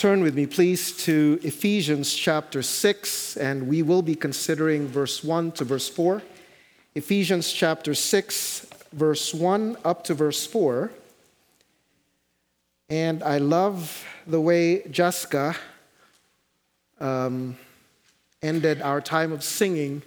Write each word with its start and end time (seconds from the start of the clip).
Turn 0.00 0.22
with 0.22 0.34
me, 0.34 0.46
please, 0.46 0.92
to 1.04 1.38
Ephesians 1.42 2.14
chapter 2.14 2.62
6, 2.62 3.36
and 3.36 3.68
we 3.68 3.82
will 3.82 4.00
be 4.00 4.14
considering 4.14 4.88
verse 4.88 5.22
1 5.22 5.52
to 5.52 5.64
verse 5.64 5.90
4. 5.90 6.22
Ephesians 6.94 7.52
chapter 7.52 7.94
6, 7.94 8.66
verse 8.94 9.34
1 9.34 9.76
up 9.84 10.02
to 10.04 10.14
verse 10.14 10.46
4. 10.46 10.90
And 12.88 13.22
I 13.22 13.36
love 13.36 14.02
the 14.26 14.40
way 14.40 14.88
Jessica 14.88 15.54
um, 16.98 17.58
ended 18.40 18.80
our 18.80 19.02
time 19.02 19.32
of 19.32 19.44
singing 19.44 20.00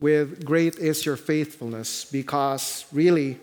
with 0.00 0.44
Great 0.44 0.74
is 0.74 1.06
Your 1.06 1.16
Faithfulness, 1.16 2.04
because 2.04 2.84
really, 2.90 3.38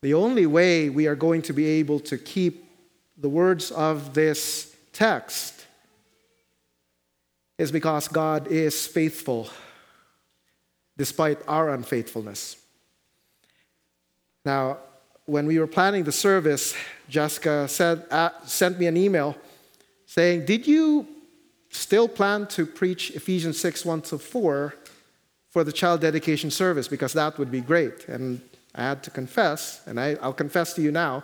the 0.00 0.14
only 0.14 0.46
way 0.46 0.90
we 0.90 1.08
are 1.08 1.16
going 1.16 1.42
to 1.42 1.52
be 1.52 1.66
able 1.66 1.98
to 1.98 2.16
keep 2.16 2.71
the 3.16 3.28
words 3.28 3.70
of 3.70 4.14
this 4.14 4.74
text 4.92 5.66
is 7.58 7.70
because 7.70 8.08
God 8.08 8.48
is 8.48 8.86
faithful 8.86 9.48
despite 10.96 11.38
our 11.48 11.70
unfaithfulness. 11.70 12.56
Now, 14.44 14.78
when 15.26 15.46
we 15.46 15.58
were 15.58 15.66
planning 15.66 16.04
the 16.04 16.12
service, 16.12 16.74
Jessica 17.08 17.68
said, 17.68 18.04
uh, 18.10 18.30
sent 18.44 18.78
me 18.78 18.86
an 18.86 18.96
email 18.96 19.36
saying, 20.06 20.44
Did 20.44 20.66
you 20.66 21.06
still 21.70 22.08
plan 22.08 22.46
to 22.48 22.66
preach 22.66 23.12
Ephesians 23.12 23.58
6 23.60 23.84
1 23.84 24.02
to 24.02 24.18
4 24.18 24.74
for 25.48 25.64
the 25.64 25.72
child 25.72 26.00
dedication 26.00 26.50
service? 26.50 26.88
Because 26.88 27.12
that 27.12 27.38
would 27.38 27.50
be 27.50 27.60
great. 27.60 28.08
And 28.08 28.40
I 28.74 28.82
had 28.82 29.02
to 29.04 29.10
confess, 29.10 29.82
and 29.86 30.00
I, 30.00 30.16
I'll 30.20 30.32
confess 30.32 30.74
to 30.74 30.82
you 30.82 30.90
now, 30.90 31.22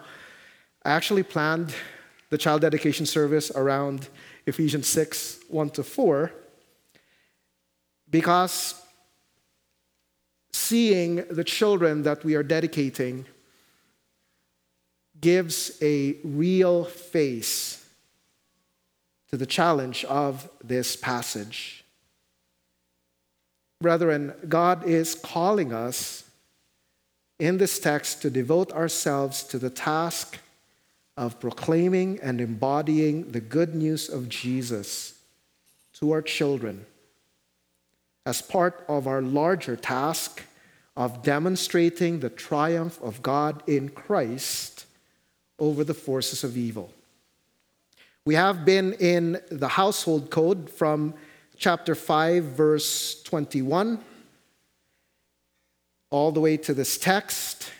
I 0.85 0.91
actually 0.91 1.23
planned 1.23 1.75
the 2.31 2.39
child 2.39 2.61
dedication 2.63 3.07
service 3.07 3.51
around 3.51 4.09
Ephesians 4.47 4.87
6 4.87 5.41
1 5.49 5.71
to 5.71 5.83
4 5.83 6.33
because 8.11 8.75
seeing 10.53 11.17
the 11.31 11.45
children 11.45 12.03
that 12.03 12.25
we 12.25 12.35
are 12.35 12.43
dedicating 12.43 13.27
gives 15.20 15.77
a 15.83 16.17
real 16.25 16.85
face 16.85 17.87
to 19.31 19.37
the 19.37 19.47
challenge 19.47 20.05
of 20.05 20.48
this 20.63 20.97
passage. 20.97 21.85
Brethren, 23.81 24.33
God 24.48 24.85
is 24.85 25.15
calling 25.15 25.73
us 25.73 26.25
in 27.39 27.59
this 27.59 27.79
text 27.79 28.23
to 28.23 28.31
devote 28.31 28.73
ourselves 28.73 29.42
to 29.45 29.59
the 29.59 29.70
task 29.70 30.39
of 31.19 31.41
proclaiming 31.41 32.20
and 32.22 32.41
embodying 32.41 33.33
the 33.33 33.41
good 33.41 33.74
news 33.74 34.08
of 34.08 34.28
Jesus 34.28 35.19
to 35.94 36.12
our 36.12 36.22
children 36.22 36.86
as 38.24 38.41
part 38.41 38.84
of 38.88 39.08
our 39.08 39.20
larger 39.20 39.74
task 39.74 40.44
of 40.96 41.24
demonstrating 41.24 42.20
the 42.20 42.30
triumph 42.30 43.00
of 43.02 43.20
God 43.20 43.64
in 43.66 43.89
Christ 43.89 44.86
over 45.58 45.83
the 45.83 45.94
forces 45.94 46.44
of 46.44 46.56
evil. 46.56 46.92
We 48.24 48.36
have 48.36 48.64
been 48.64 48.92
in 48.94 49.41
the 49.50 49.69
household 49.69 50.30
code 50.30 50.70
from 50.70 51.14
chapter 51.56 51.96
5, 51.96 52.44
verse 52.44 53.22
21, 53.24 53.98
all 56.11 56.30
the 56.30 56.41
way 56.41 56.56
to 56.58 56.74
this 56.74 56.96
text. 56.96 57.72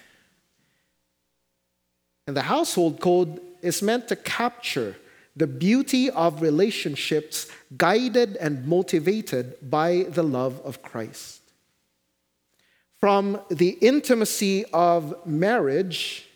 And 2.29 2.37
the 2.37 2.43
household 2.43 3.01
code 3.01 3.41
is 3.63 3.81
meant 3.81 4.07
to 4.09 4.17
capture 4.17 4.95
the 5.35 5.47
beauty 5.47 6.11
of 6.11 6.43
relationships 6.43 7.51
guided 7.79 8.37
and 8.37 8.67
motivated 8.67 9.57
by 9.71 10.05
the 10.11 10.23
love 10.23 10.61
of 10.63 10.83
Christ. 10.83 11.41
From 13.01 13.41
the 13.49 13.71
intimacy 13.81 14.67
of 14.75 15.27
marriage, 15.27 16.29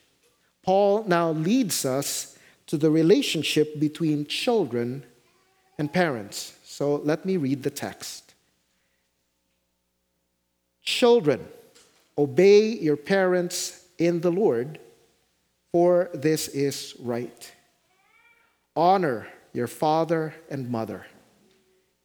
Paul 0.63 1.05
now 1.05 1.33
leads 1.33 1.85
us 1.85 2.39
to 2.69 2.79
the 2.79 2.91
relationship 2.91 3.79
between 3.79 4.25
children 4.25 5.05
and 5.79 5.93
parents. 5.93 6.55
So 6.65 7.03
let 7.05 7.27
me 7.27 7.37
read 7.37 7.65
the 7.65 7.71
text. 7.71 8.33
Children, 10.83 11.47
obey 12.17 12.69
your 12.69 12.97
parents 12.97 13.85
in 13.99 14.23
the 14.23 14.33
Lord, 14.33 14.79
for 15.73 16.11
this 16.15 16.49
is 16.49 16.95
right. 17.01 17.51
Honor 18.77 19.27
your 19.53 19.67
father 19.67 20.35
and 20.51 20.71
mother. 20.71 21.07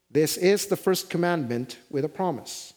This 0.09 0.37
is 0.37 0.67
the 0.67 0.77
first 0.77 1.09
commandment 1.09 1.77
with 1.89 2.05
a 2.05 2.09
promise 2.09 2.73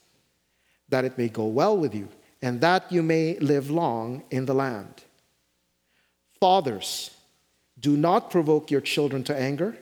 that 0.89 1.05
it 1.05 1.17
may 1.17 1.29
go 1.29 1.47
well 1.47 1.77
with 1.77 1.95
you, 1.95 2.09
and 2.43 2.61
that 2.61 2.91
you 2.91 3.03
may 3.03 3.39
live 3.39 3.71
long 3.71 4.25
in 4.31 4.45
the 4.45 4.55
land. 4.55 5.05
Fathers, 6.41 7.11
do 7.79 7.97
not 7.97 8.31
provoke 8.31 8.71
your 8.71 8.81
children 8.81 9.23
to 9.25 9.37
anger, 9.37 9.77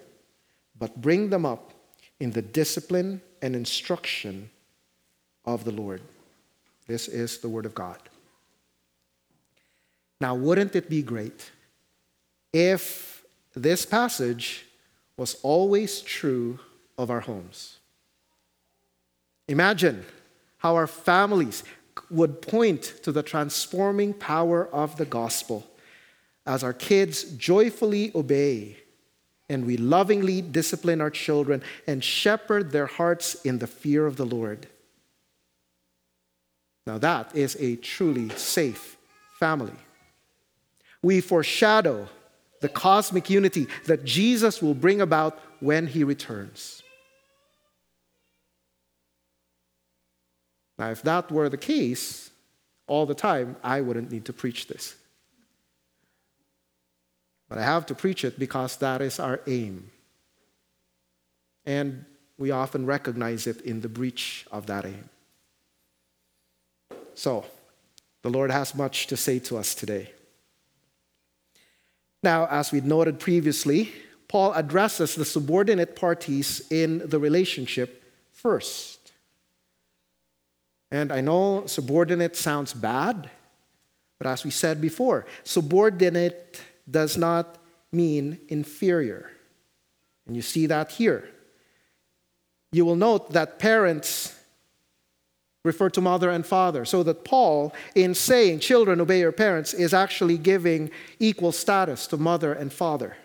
but 0.78 1.00
bring 1.00 1.30
them 1.30 1.46
up 1.46 1.72
in 2.20 2.30
the 2.30 2.42
discipline 2.42 3.22
and 3.40 3.56
instruction 3.56 4.50
of 5.44 5.64
the 5.64 5.72
Lord. 5.72 6.02
This 6.86 7.08
is 7.08 7.38
the 7.38 7.48
Word 7.48 7.64
of 7.64 7.74
God. 7.74 7.98
Now, 10.20 10.34
wouldn't 10.34 10.74
it 10.74 10.88
be 10.88 11.02
great 11.02 11.50
if 12.52 13.24
this 13.54 13.86
passage 13.86 14.66
was 15.16 15.36
always 15.42 16.00
true 16.00 16.58
of 16.96 17.10
our 17.10 17.20
homes? 17.20 17.78
Imagine 19.46 20.04
how 20.58 20.74
our 20.74 20.86
families 20.86 21.62
would 22.10 22.42
point 22.42 22.82
to 23.02 23.12
the 23.12 23.22
transforming 23.22 24.12
power 24.12 24.68
of 24.72 24.96
the 24.96 25.04
gospel 25.04 25.66
as 26.46 26.64
our 26.64 26.72
kids 26.72 27.24
joyfully 27.36 28.10
obey 28.14 28.76
and 29.48 29.66
we 29.66 29.76
lovingly 29.76 30.42
discipline 30.42 31.00
our 31.00 31.10
children 31.10 31.62
and 31.86 32.04
shepherd 32.04 32.70
their 32.70 32.86
hearts 32.86 33.34
in 33.46 33.58
the 33.58 33.66
fear 33.66 34.06
of 34.06 34.16
the 34.16 34.26
Lord. 34.26 34.66
Now, 36.86 36.98
that 36.98 37.34
is 37.34 37.56
a 37.60 37.76
truly 37.76 38.28
safe 38.30 38.96
family. 39.38 39.74
We 41.02 41.20
foreshadow 41.20 42.08
the 42.60 42.68
cosmic 42.68 43.30
unity 43.30 43.66
that 43.86 44.04
Jesus 44.04 44.60
will 44.60 44.74
bring 44.74 45.00
about 45.00 45.38
when 45.60 45.86
he 45.86 46.04
returns. 46.04 46.82
Now, 50.78 50.90
if 50.90 51.02
that 51.02 51.30
were 51.30 51.48
the 51.48 51.56
case 51.56 52.30
all 52.86 53.06
the 53.06 53.14
time, 53.14 53.56
I 53.62 53.80
wouldn't 53.80 54.12
need 54.12 54.24
to 54.26 54.32
preach 54.32 54.68
this. 54.68 54.94
But 57.48 57.58
I 57.58 57.62
have 57.62 57.86
to 57.86 57.94
preach 57.94 58.24
it 58.24 58.38
because 58.38 58.76
that 58.76 59.00
is 59.00 59.18
our 59.18 59.40
aim. 59.46 59.90
And 61.66 62.04
we 62.36 62.50
often 62.50 62.86
recognize 62.86 63.46
it 63.46 63.60
in 63.62 63.80
the 63.80 63.88
breach 63.88 64.46
of 64.52 64.66
that 64.66 64.86
aim. 64.86 65.08
So, 67.14 67.44
the 68.22 68.30
Lord 68.30 68.50
has 68.50 68.74
much 68.74 69.08
to 69.08 69.16
say 69.16 69.38
to 69.40 69.56
us 69.58 69.74
today. 69.74 70.12
Now, 72.22 72.46
as 72.46 72.72
we 72.72 72.80
noted 72.80 73.20
previously, 73.20 73.92
Paul 74.26 74.52
addresses 74.52 75.14
the 75.14 75.24
subordinate 75.24 75.96
parties 75.96 76.62
in 76.70 77.08
the 77.08 77.18
relationship 77.18 78.04
first. 78.32 79.12
And 80.90 81.12
I 81.12 81.20
know 81.20 81.66
subordinate 81.66 82.36
sounds 82.36 82.72
bad, 82.72 83.30
but 84.18 84.26
as 84.26 84.44
we 84.44 84.50
said 84.50 84.80
before, 84.80 85.26
subordinate 85.44 86.60
does 86.90 87.16
not 87.16 87.58
mean 87.92 88.38
inferior. 88.48 89.30
And 90.26 90.34
you 90.34 90.42
see 90.42 90.66
that 90.66 90.92
here. 90.92 91.28
You 92.72 92.84
will 92.84 92.96
note 92.96 93.32
that 93.32 93.58
parents 93.58 94.27
refer 95.68 95.88
to 95.90 96.00
mother 96.00 96.30
and 96.30 96.44
father, 96.44 96.84
so 96.84 97.04
that 97.04 97.24
Paul, 97.24 97.72
in 97.94 98.14
saying, 98.14 98.58
Children, 98.58 99.00
obey 99.00 99.20
your 99.20 99.32
parents, 99.32 99.72
is 99.72 99.94
actually 99.94 100.38
giving 100.38 100.90
equal 101.20 101.52
status 101.52 102.08
to 102.08 102.16
mother 102.16 102.52
and 102.52 102.72
father. 102.72 103.16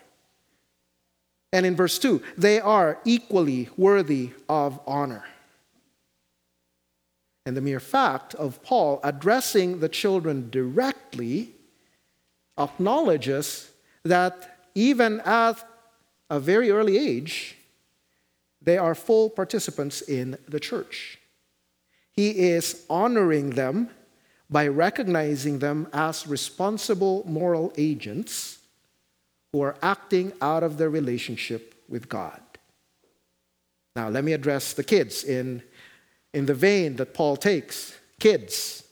And 1.52 1.64
in 1.66 1.74
verse 1.74 1.98
2, 1.98 2.22
they 2.36 2.60
are 2.60 2.98
equally 3.04 3.68
worthy 3.76 4.30
of 4.48 4.78
honor. 4.86 5.24
And 7.46 7.56
the 7.56 7.60
mere 7.60 7.80
fact 7.80 8.34
of 8.34 8.62
Paul 8.62 9.00
addressing 9.02 9.80
the 9.80 9.88
children 9.88 10.50
directly 10.50 11.52
acknowledges 12.58 13.70
that 14.04 14.58
even 14.74 15.20
at 15.20 15.56
a 16.30 16.40
very 16.40 16.70
early 16.70 16.96
age, 16.98 17.56
they 18.60 18.78
are 18.78 18.94
full 18.94 19.28
participants 19.30 20.02
in 20.02 20.38
the 20.48 20.58
church. 20.58 21.18
He 22.16 22.30
is 22.30 22.84
honoring 22.88 23.50
them 23.50 23.90
by 24.48 24.68
recognizing 24.68 25.58
them 25.58 25.88
as 25.92 26.26
responsible 26.26 27.24
moral 27.26 27.72
agents 27.76 28.58
who 29.52 29.62
are 29.62 29.76
acting 29.82 30.32
out 30.40 30.62
of 30.62 30.78
their 30.78 30.90
relationship 30.90 31.74
with 31.88 32.08
God. 32.08 32.40
Now, 33.96 34.08
let 34.08 34.24
me 34.24 34.32
address 34.32 34.72
the 34.72 34.84
kids 34.84 35.24
in, 35.24 35.62
in 36.32 36.46
the 36.46 36.54
vein 36.54 36.96
that 36.96 37.14
Paul 37.14 37.36
takes 37.36 37.96
kids 38.20 38.84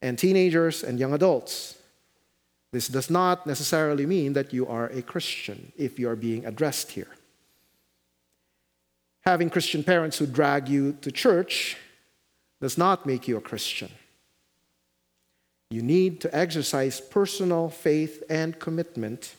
and 0.00 0.18
teenagers 0.18 0.82
and 0.82 0.98
young 0.98 1.12
adults. 1.12 1.78
This 2.72 2.88
does 2.88 3.10
not 3.10 3.46
necessarily 3.46 4.06
mean 4.06 4.32
that 4.32 4.52
you 4.52 4.66
are 4.66 4.86
a 4.86 5.02
Christian 5.02 5.72
if 5.76 5.98
you 5.98 6.08
are 6.08 6.16
being 6.16 6.46
addressed 6.46 6.92
here. 6.92 7.08
Having 9.22 9.50
Christian 9.50 9.84
parents 9.84 10.18
who 10.18 10.26
drag 10.26 10.68
you 10.68 10.96
to 11.00 11.12
church 11.12 11.76
does 12.60 12.76
not 12.76 13.06
make 13.06 13.28
you 13.28 13.36
a 13.36 13.40
Christian. 13.40 13.90
You 15.70 15.82
need 15.82 16.20
to 16.20 16.36
exercise 16.36 17.00
personal 17.00 17.68
faith 17.68 18.22
and 18.28 18.58
commitment 18.58 19.36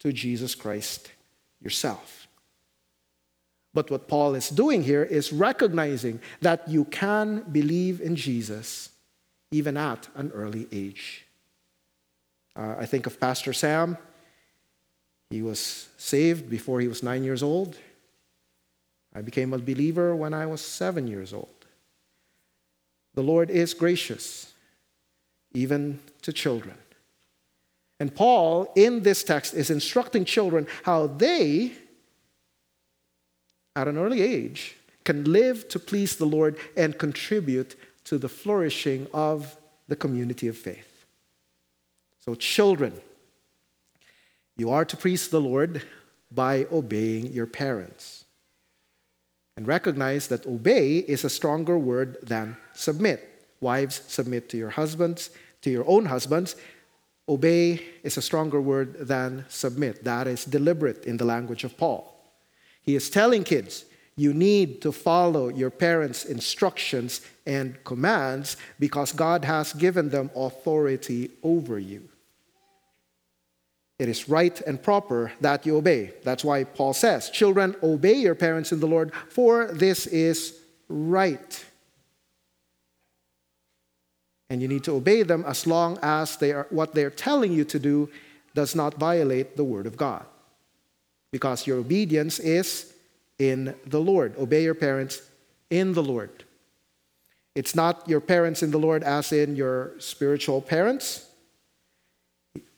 to 0.00 0.12
Jesus 0.12 0.54
Christ 0.54 1.12
yourself. 1.60 2.26
But 3.74 3.90
what 3.90 4.08
Paul 4.08 4.34
is 4.34 4.48
doing 4.48 4.82
here 4.82 5.04
is 5.04 5.32
recognizing 5.32 6.20
that 6.40 6.68
you 6.68 6.84
can 6.84 7.42
believe 7.52 8.00
in 8.00 8.16
Jesus 8.16 8.90
even 9.50 9.76
at 9.76 10.08
an 10.14 10.30
early 10.32 10.66
age. 10.72 11.26
Uh, 12.56 12.74
I 12.78 12.86
think 12.86 13.06
of 13.06 13.20
Pastor 13.20 13.52
Sam. 13.52 13.96
He 15.30 15.42
was 15.42 15.88
saved 15.96 16.50
before 16.50 16.80
he 16.80 16.88
was 16.88 17.02
nine 17.02 17.24
years 17.24 17.42
old. 17.42 17.76
I 19.14 19.22
became 19.22 19.52
a 19.52 19.58
believer 19.58 20.16
when 20.16 20.32
I 20.32 20.46
was 20.46 20.60
seven 20.60 21.06
years 21.06 21.32
old. 21.32 21.66
The 23.14 23.22
Lord 23.22 23.50
is 23.50 23.74
gracious, 23.74 24.52
even 25.52 26.00
to 26.22 26.32
children. 26.32 26.76
And 28.00 28.14
Paul, 28.14 28.72
in 28.74 29.02
this 29.02 29.22
text, 29.22 29.54
is 29.54 29.70
instructing 29.70 30.24
children 30.24 30.66
how 30.82 31.06
they, 31.06 31.72
at 33.76 33.86
an 33.86 33.98
early 33.98 34.22
age, 34.22 34.76
can 35.04 35.24
live 35.24 35.68
to 35.68 35.78
please 35.78 36.16
the 36.16 36.24
Lord 36.24 36.56
and 36.76 36.98
contribute 36.98 37.76
to 38.04 38.18
the 38.18 38.28
flourishing 38.28 39.06
of 39.12 39.56
the 39.88 39.96
community 39.96 40.48
of 40.48 40.56
faith. 40.56 41.04
So, 42.24 42.34
children, 42.34 42.94
you 44.56 44.70
are 44.70 44.84
to 44.84 44.96
please 44.96 45.28
the 45.28 45.40
Lord 45.40 45.82
by 46.30 46.66
obeying 46.72 47.32
your 47.32 47.46
parents. 47.46 48.21
And 49.56 49.66
recognize 49.66 50.28
that 50.28 50.46
obey 50.46 50.98
is 50.98 51.24
a 51.24 51.30
stronger 51.30 51.78
word 51.78 52.16
than 52.22 52.56
submit. 52.74 53.28
Wives, 53.60 54.02
submit 54.08 54.48
to 54.50 54.56
your 54.56 54.70
husbands, 54.70 55.30
to 55.60 55.70
your 55.70 55.86
own 55.86 56.06
husbands. 56.06 56.56
Obey 57.28 57.80
is 58.02 58.16
a 58.16 58.22
stronger 58.22 58.60
word 58.60 59.06
than 59.06 59.44
submit. 59.48 60.04
That 60.04 60.26
is 60.26 60.44
deliberate 60.44 61.04
in 61.04 61.16
the 61.16 61.24
language 61.24 61.64
of 61.64 61.76
Paul. 61.76 62.12
He 62.82 62.96
is 62.96 63.10
telling 63.10 63.44
kids, 63.44 63.84
you 64.16 64.34
need 64.34 64.82
to 64.82 64.92
follow 64.92 65.48
your 65.48 65.70
parents' 65.70 66.24
instructions 66.24 67.20
and 67.46 67.82
commands 67.84 68.56
because 68.78 69.12
God 69.12 69.44
has 69.44 69.72
given 69.72 70.10
them 70.10 70.30
authority 70.34 71.30
over 71.42 71.78
you. 71.78 72.08
It 74.02 74.08
is 74.08 74.28
right 74.28 74.60
and 74.62 74.82
proper 74.82 75.30
that 75.40 75.64
you 75.64 75.76
obey. 75.76 76.10
That's 76.24 76.42
why 76.42 76.64
Paul 76.64 76.92
says, 76.92 77.30
Children, 77.30 77.76
obey 77.84 78.14
your 78.14 78.34
parents 78.34 78.72
in 78.72 78.80
the 78.80 78.88
Lord, 78.88 79.12
for 79.28 79.66
this 79.66 80.08
is 80.08 80.58
right. 80.88 81.64
And 84.50 84.60
you 84.60 84.66
need 84.66 84.82
to 84.84 84.96
obey 84.96 85.22
them 85.22 85.44
as 85.46 85.68
long 85.68 86.00
as 86.02 86.36
they 86.36 86.50
are, 86.50 86.66
what 86.70 86.96
they're 86.96 87.10
telling 87.10 87.52
you 87.52 87.64
to 87.66 87.78
do 87.78 88.10
does 88.56 88.74
not 88.74 88.94
violate 88.94 89.56
the 89.56 89.62
Word 89.62 89.86
of 89.86 89.96
God. 89.96 90.26
Because 91.30 91.64
your 91.68 91.78
obedience 91.78 92.40
is 92.40 92.92
in 93.38 93.72
the 93.86 94.00
Lord. 94.00 94.36
Obey 94.36 94.64
your 94.64 94.74
parents 94.74 95.22
in 95.70 95.92
the 95.92 96.02
Lord. 96.02 96.42
It's 97.54 97.76
not 97.76 98.08
your 98.08 98.20
parents 98.20 98.64
in 98.64 98.72
the 98.72 98.80
Lord 98.80 99.04
as 99.04 99.32
in 99.32 99.54
your 99.54 99.92
spiritual 100.00 100.60
parents 100.60 101.28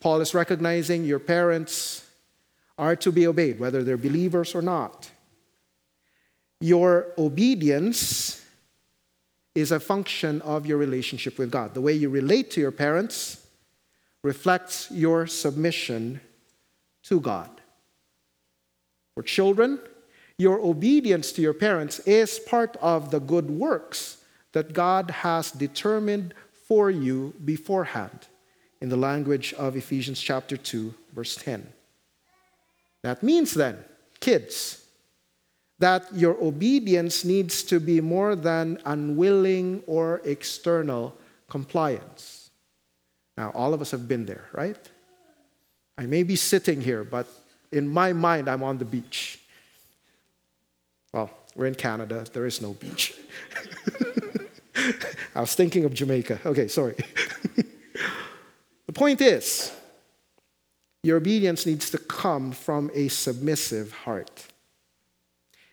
Paul 0.04 0.20
is 0.20 0.34
recognizing 0.34 1.06
your 1.06 1.18
parents 1.18 2.06
are 2.76 2.94
to 2.94 3.10
be 3.10 3.26
obeyed, 3.26 3.58
whether 3.58 3.82
they're 3.82 3.96
believers 3.96 4.54
or 4.54 4.60
not. 4.60 5.10
Your 6.60 7.14
obedience 7.16 8.44
is 9.54 9.72
a 9.72 9.80
function 9.80 10.42
of 10.42 10.66
your 10.66 10.76
relationship 10.76 11.38
with 11.38 11.50
God. 11.50 11.72
The 11.72 11.80
way 11.80 11.94
you 11.94 12.10
relate 12.10 12.50
to 12.50 12.60
your 12.60 12.70
parents 12.70 13.46
reflects 14.22 14.90
your 14.90 15.26
submission 15.26 16.20
to 17.04 17.18
God. 17.18 17.62
For 19.14 19.22
children, 19.22 19.80
your 20.36 20.60
obedience 20.60 21.32
to 21.32 21.40
your 21.40 21.54
parents 21.54 22.00
is 22.00 22.38
part 22.40 22.76
of 22.82 23.10
the 23.10 23.20
good 23.20 23.50
works 23.50 24.18
that 24.52 24.74
God 24.74 25.10
has 25.10 25.50
determined 25.50 26.34
for 26.68 26.90
you 26.90 27.32
beforehand 27.42 28.28
in 28.84 28.90
the 28.90 28.96
language 28.98 29.54
of 29.54 29.76
Ephesians 29.76 30.20
chapter 30.20 30.58
2, 30.58 30.92
verse 31.14 31.36
10. 31.36 31.66
That 33.02 33.22
means 33.22 33.54
then, 33.54 33.78
kids, 34.20 34.84
that 35.78 36.04
your 36.12 36.36
obedience 36.44 37.24
needs 37.24 37.62
to 37.62 37.80
be 37.80 38.02
more 38.02 38.36
than 38.36 38.78
unwilling 38.84 39.82
or 39.86 40.20
external 40.26 41.16
compliance. 41.48 42.50
Now, 43.38 43.52
all 43.54 43.72
of 43.72 43.80
us 43.80 43.90
have 43.90 44.06
been 44.06 44.26
there, 44.26 44.44
right? 44.52 44.76
I 45.96 46.04
may 46.04 46.22
be 46.22 46.36
sitting 46.36 46.82
here, 46.82 47.04
but 47.04 47.26
in 47.72 47.88
my 47.88 48.12
mind, 48.12 48.50
I'm 48.50 48.62
on 48.62 48.76
the 48.76 48.84
beach. 48.84 49.40
Well, 51.10 51.30
we're 51.56 51.68
in 51.68 51.74
Canada, 51.74 52.26
there 52.34 52.44
is 52.44 52.60
no 52.60 52.74
beach. 52.74 53.14
I 55.34 55.40
was 55.40 55.54
thinking 55.54 55.86
of 55.86 55.94
Jamaica. 55.94 56.40
Okay, 56.44 56.68
sorry. 56.68 56.96
The 58.94 59.00
point 59.00 59.20
is, 59.22 59.72
your 61.02 61.16
obedience 61.16 61.66
needs 61.66 61.90
to 61.90 61.98
come 61.98 62.52
from 62.52 62.92
a 62.94 63.08
submissive 63.08 63.90
heart. 63.90 64.46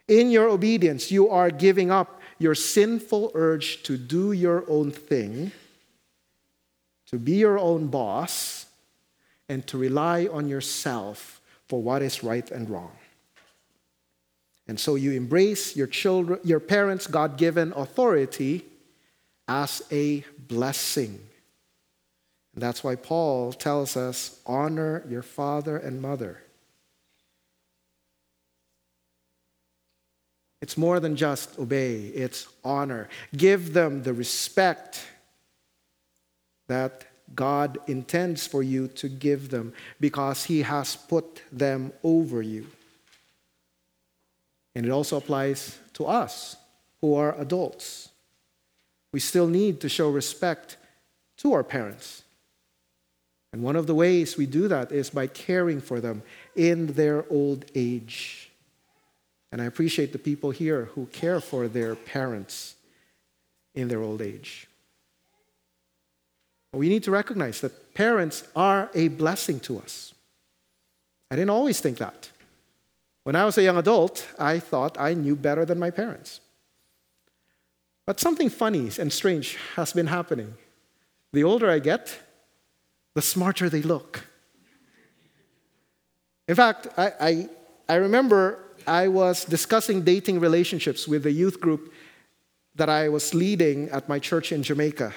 In 0.08 0.32
your 0.32 0.50
obedience, 0.50 1.12
you 1.12 1.30
are 1.30 1.52
giving 1.52 1.92
up 1.92 2.20
your 2.40 2.56
sinful 2.56 3.32
urge 3.36 3.84
to 3.84 3.96
do 3.96 4.32
your 4.32 4.68
own 4.68 4.90
thing, 4.90 5.52
to 7.12 7.20
be 7.20 7.34
your 7.34 7.60
own 7.60 7.90
boss, 7.90 8.66
and 9.48 9.68
to 9.68 9.78
rely 9.78 10.26
on 10.26 10.50
yourself 10.50 11.42
for 11.68 11.80
what 11.80 12.02
is 12.02 12.24
right 12.24 12.50
and 12.50 12.72
wrong. 12.72 12.94
And 14.68 14.80
so 14.80 14.96
you 14.96 15.12
embrace 15.12 15.76
your 15.76 15.86
children, 15.86 16.40
your 16.44 16.60
parents' 16.60 17.06
God-given 17.06 17.74
authority 17.74 18.66
as 19.48 19.84
a 19.92 20.22
blessing. 20.48 21.20
And 22.54 22.62
that's 22.62 22.84
why 22.84 22.96
Paul 22.96 23.54
tells 23.54 23.96
us 23.96 24.40
honor 24.46 25.04
your 25.08 25.22
father 25.22 25.78
and 25.78 26.02
mother. 26.02 26.42
It's 30.62 30.78
more 30.78 31.00
than 31.00 31.16
just 31.16 31.58
obey, 31.58 32.08
it's 32.08 32.48
honor. 32.64 33.10
Give 33.36 33.74
them 33.74 34.04
the 34.04 34.14
respect 34.14 35.04
that 36.68 37.06
God 37.34 37.80
intends 37.88 38.46
for 38.46 38.62
you 38.62 38.88
to 38.90 39.10
give 39.10 39.50
them 39.50 39.74
because 40.00 40.46
He 40.46 40.62
has 40.62 40.96
put 40.96 41.42
them 41.52 41.94
over 42.04 42.42
you. 42.42 42.68
And 44.76 44.86
it 44.86 44.90
also 44.90 45.18
applies 45.18 45.80
to 45.94 46.06
us 46.06 46.56
who 47.02 47.16
are 47.16 47.38
adults. 47.40 48.10
We 49.12 49.20
still 49.20 49.48
need 49.48 49.82
to 49.82 49.90
show 49.90 50.10
respect 50.10 50.78
to 51.38 51.54
our 51.54 51.64
parents. 51.64 52.21
And 53.54 53.64
one 53.64 53.76
of 53.76 53.88
the 53.88 53.96
ways 53.96 54.38
we 54.38 54.46
do 54.46 54.68
that 54.70 54.92
is 54.92 55.10
by 55.10 55.28
caring 55.28 55.82
for 55.82 56.00
them 56.00 56.24
in 56.56 56.88
their 56.94 57.26
old 57.30 57.66
age. 57.76 58.50
And 59.52 59.62
I 59.62 59.66
appreciate 59.66 60.14
the 60.14 60.20
people 60.20 60.52
here 60.52 60.86
who 60.96 61.08
care 61.08 61.42
for 61.42 61.68
their 61.68 61.96
parents 61.96 62.76
in 63.76 63.90
their 63.90 64.02
old 64.02 64.22
age. 64.22 64.68
We 66.74 66.88
need 66.88 67.04
to 67.04 67.12
recognize 67.12 67.60
that 67.62 67.94
parents 67.94 68.44
are 68.56 68.90
a 68.94 69.10
blessing 69.10 69.60
to 69.62 69.80
us. 69.80 70.14
I 71.30 71.36
didn't 71.36 71.50
always 71.50 71.82
think 71.82 71.98
that. 71.98 72.30
When 73.24 73.36
I 73.36 73.46
was 73.46 73.58
a 73.58 73.64
young 73.64 73.78
adult, 73.78 74.26
I 74.40 74.60
thought 74.60 74.98
I 75.00 75.14
knew 75.14 75.36
better 75.36 75.66
than 75.66 75.78
my 75.80 75.92
parents. 75.92 76.40
But 78.06 78.20
something 78.20 78.50
funny 78.50 78.90
and 79.00 79.12
strange 79.12 79.58
has 79.76 79.94
been 79.94 80.08
happening. 80.08 80.54
The 81.34 81.44
older 81.44 81.70
I 81.70 81.80
get, 81.80 82.18
the 83.14 83.22
smarter 83.22 83.70
they 83.70 83.82
look. 83.82 84.26
In 86.48 86.56
fact, 86.56 86.88
I, 86.98 87.12
I, 87.20 87.50
I 87.90 87.96
remember 87.96 88.60
I 88.88 89.08
was 89.08 89.46
discussing 89.46 90.02
dating 90.02 90.40
relationships 90.40 91.08
with 91.08 91.24
the 91.24 91.32
youth 91.32 91.60
group 91.60 91.94
that 92.76 92.90
I 92.90 93.10
was 93.10 93.34
leading 93.34 93.90
at 93.90 94.10
my 94.10 94.20
church 94.20 94.52
in 94.52 94.64
Jamaica. 94.64 95.14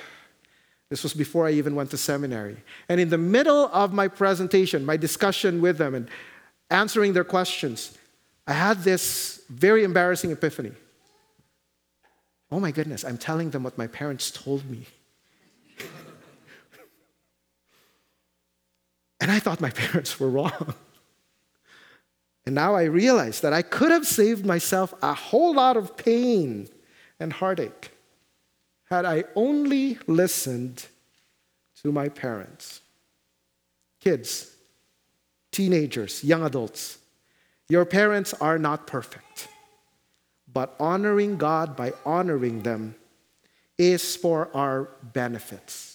This 0.90 1.02
was 1.02 1.14
before 1.14 1.46
I 1.46 1.52
even 1.52 1.74
went 1.74 1.90
to 1.90 1.96
seminary. 1.96 2.56
And 2.88 3.00
in 3.00 3.08
the 3.08 3.18
middle 3.18 3.70
of 3.72 3.92
my 3.92 4.08
presentation, 4.08 4.84
my 4.84 4.96
discussion 4.96 5.60
with 5.60 5.78
them 5.78 5.94
and 5.94 6.08
answering 6.70 7.12
their 7.12 7.24
questions, 7.24 7.96
I 8.46 8.52
had 8.52 8.78
this 8.78 9.42
very 9.48 9.84
embarrassing 9.84 10.30
epiphany. 10.30 10.72
Oh 12.50 12.60
my 12.60 12.70
goodness, 12.70 13.04
I'm 13.04 13.18
telling 13.18 13.50
them 13.50 13.62
what 13.62 13.78
my 13.78 13.86
parents 13.86 14.30
told 14.30 14.68
me. 14.70 14.86
And 19.24 19.32
I 19.32 19.38
thought 19.38 19.58
my 19.58 19.70
parents 19.84 20.20
were 20.20 20.28
wrong. 20.28 20.74
And 22.44 22.54
now 22.54 22.74
I 22.74 22.82
realize 22.82 23.40
that 23.40 23.54
I 23.54 23.62
could 23.62 23.90
have 23.90 24.06
saved 24.06 24.44
myself 24.44 24.92
a 25.00 25.14
whole 25.14 25.54
lot 25.54 25.78
of 25.78 25.96
pain 25.96 26.68
and 27.18 27.32
heartache 27.32 27.90
had 28.90 29.06
I 29.06 29.24
only 29.34 29.98
listened 30.06 30.84
to 31.82 31.90
my 31.90 32.10
parents. 32.10 32.82
Kids, 33.98 34.54
teenagers, 35.50 36.22
young 36.22 36.44
adults, 36.44 36.98
your 37.70 37.86
parents 37.86 38.34
are 38.34 38.58
not 38.58 38.86
perfect, 38.86 39.48
but 40.52 40.76
honoring 40.78 41.38
God 41.38 41.76
by 41.76 41.94
honoring 42.04 42.62
them 42.62 42.94
is 43.78 44.16
for 44.16 44.54
our 44.54 44.90
benefits. 45.02 45.93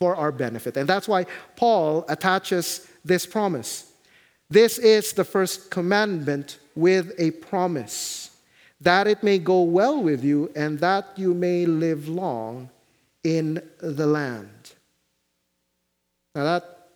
For 0.00 0.16
our 0.16 0.32
benefit. 0.32 0.76
And 0.76 0.88
that's 0.88 1.06
why 1.06 1.26
Paul 1.56 2.06
attaches 2.08 2.88
this 3.04 3.26
promise. 3.26 3.92
This 4.48 4.78
is 4.78 5.12
the 5.12 5.24
first 5.24 5.70
commandment 5.70 6.58
with 6.74 7.12
a 7.18 7.32
promise 7.32 8.30
that 8.80 9.06
it 9.06 9.22
may 9.22 9.38
go 9.38 9.62
well 9.62 10.02
with 10.02 10.24
you 10.24 10.50
and 10.56 10.78
that 10.78 11.06
you 11.16 11.34
may 11.34 11.66
live 11.66 12.08
long 12.08 12.70
in 13.22 13.62
the 13.78 14.06
land. 14.06 14.72
Now, 16.34 16.44
that 16.44 16.88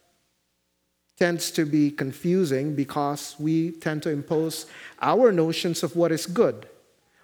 tends 1.18 1.50
to 1.52 1.66
be 1.66 1.90
confusing 1.90 2.75
because 2.75 3.37
we 3.38 3.73
tend 3.73 4.02
to 4.04 4.11
impose 4.11 4.66
our 5.02 5.30
notions 5.30 5.82
of 5.82 5.94
what 5.94 6.11
is 6.11 6.25
good 6.25 6.66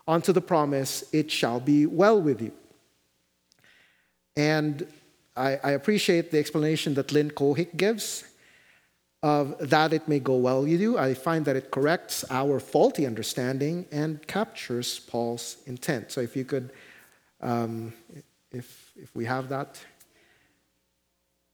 onto 0.07 0.33
the 0.33 0.41
promise, 0.41 1.05
it 1.13 1.31
shall 1.31 1.61
be 1.61 1.87
well 1.87 2.21
with 2.21 2.43
you. 2.43 2.53
And 4.37 4.87
I, 5.37 5.59
I 5.63 5.71
appreciate 5.73 6.31
the 6.31 6.39
explanation 6.39 6.95
that 6.95 7.13
Lynn 7.13 7.31
Cohick 7.31 7.77
gives 7.77 8.25
of 9.23 9.57
that 9.59 9.93
it 9.93 10.09
may 10.09 10.19
go 10.19 10.37
well 10.37 10.67
you. 10.67 10.97
I 10.99 11.15
find 11.15 11.45
that 11.45 11.57
it 11.57 11.71
corrects 11.71 12.25
our 12.31 12.59
faulty 12.59 13.07
understanding 13.07 13.87
and 13.93 14.27
captures 14.27 14.99
Paul's 14.99 15.59
intent. 15.67 16.11
So 16.11 16.21
if 16.21 16.35
you 16.37 16.45
could, 16.45 16.71
um, 17.41 17.93
if, 18.51 18.93
if 18.97 19.15
we 19.15 19.27
have 19.27 19.49
that. 19.51 19.79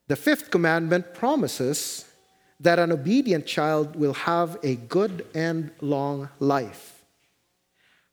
The 0.08 0.16
fifth 0.16 0.50
commandment 0.50 1.14
promises 1.14 2.04
that 2.60 2.78
an 2.78 2.92
obedient 2.92 3.46
child 3.46 3.96
will 3.96 4.14
have 4.14 4.56
a 4.62 4.76
good 4.76 5.26
and 5.34 5.70
long 5.80 6.28
life. 6.38 7.04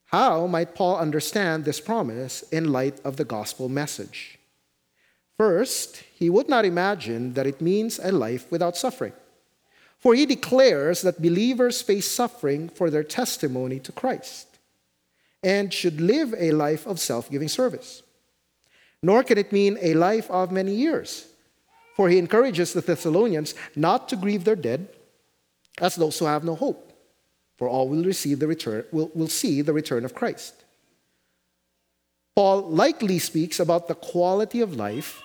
How 0.05 0.47
might 0.47 0.75
Paul 0.75 0.97
understand 0.97 1.65
this 1.65 1.79
promise 1.79 2.41
in 2.51 2.71
light 2.71 2.99
of 3.03 3.17
the 3.17 3.25
gospel 3.25 3.69
message? 3.69 4.39
First, 5.37 6.03
he 6.15 6.29
would 6.29 6.47
not 6.47 6.65
imagine 6.65 7.33
that 7.33 7.47
it 7.47 7.61
means 7.61 7.99
a 7.99 8.11
life 8.11 8.49
without 8.51 8.77
suffering. 8.77 9.13
For 9.97 10.13
he 10.13 10.25
declares 10.25 11.01
that 11.01 11.21
believers 11.21 11.81
face 11.81 12.09
suffering 12.09 12.69
for 12.69 12.89
their 12.89 13.03
testimony 13.03 13.79
to 13.79 13.91
Christ 13.91 14.47
and 15.41 15.73
should 15.73 15.99
live 15.99 16.33
a 16.37 16.51
life 16.51 16.85
of 16.85 16.99
self 16.99 17.29
giving 17.29 17.47
service. 17.47 18.03
Nor 19.01 19.23
can 19.23 19.37
it 19.37 19.51
mean 19.51 19.77
a 19.81 19.93
life 19.93 20.29
of 20.29 20.51
many 20.51 20.73
years, 20.73 21.27
for 21.95 22.09
he 22.09 22.17
encourages 22.17 22.73
the 22.73 22.81
Thessalonians 22.81 23.53
not 23.75 24.07
to 24.09 24.15
grieve 24.15 24.45
their 24.45 24.55
dead 24.55 24.87
as 25.79 25.95
those 25.95 26.19
who 26.19 26.25
have 26.25 26.43
no 26.43 26.55
hope, 26.55 26.93
for 27.57 27.67
all 27.67 27.89
will 27.89 28.03
receive 28.03 28.39
the 28.39 28.47
return 28.47 28.85
will, 28.91 29.11
will 29.13 29.27
see 29.27 29.61
the 29.61 29.73
return 29.73 30.05
of 30.05 30.13
Christ. 30.13 30.62
Paul 32.35 32.63
likely 32.69 33.19
speaks 33.19 33.59
about 33.59 33.87
the 33.87 33.95
quality 33.95 34.61
of 34.61 34.75
life 34.75 35.21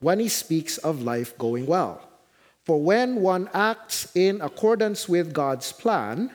when 0.00 0.20
he 0.20 0.28
speaks 0.28 0.78
of 0.78 1.02
life 1.02 1.36
going 1.38 1.66
well. 1.66 2.08
For 2.64 2.80
when 2.80 3.16
one 3.16 3.50
acts 3.52 4.08
in 4.14 4.40
accordance 4.40 5.08
with 5.08 5.34
God's 5.34 5.72
plan, 5.72 6.30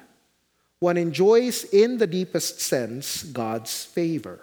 one 0.80 0.98
enjoys 0.98 1.64
in 1.66 1.98
the 1.98 2.08
deepest 2.08 2.62
sense 2.62 3.24
God's 3.24 3.86
favor. 3.86 4.40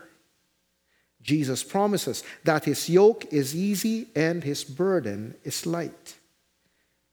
Jesus 1.22 1.62
promises 1.64 2.22
that 2.44 2.64
his 2.64 2.88
yoke 2.88 3.32
is 3.32 3.54
easy 3.54 4.08
and 4.14 4.44
his 4.44 4.64
burden 4.64 5.34
is 5.44 5.66
light. 5.66 6.14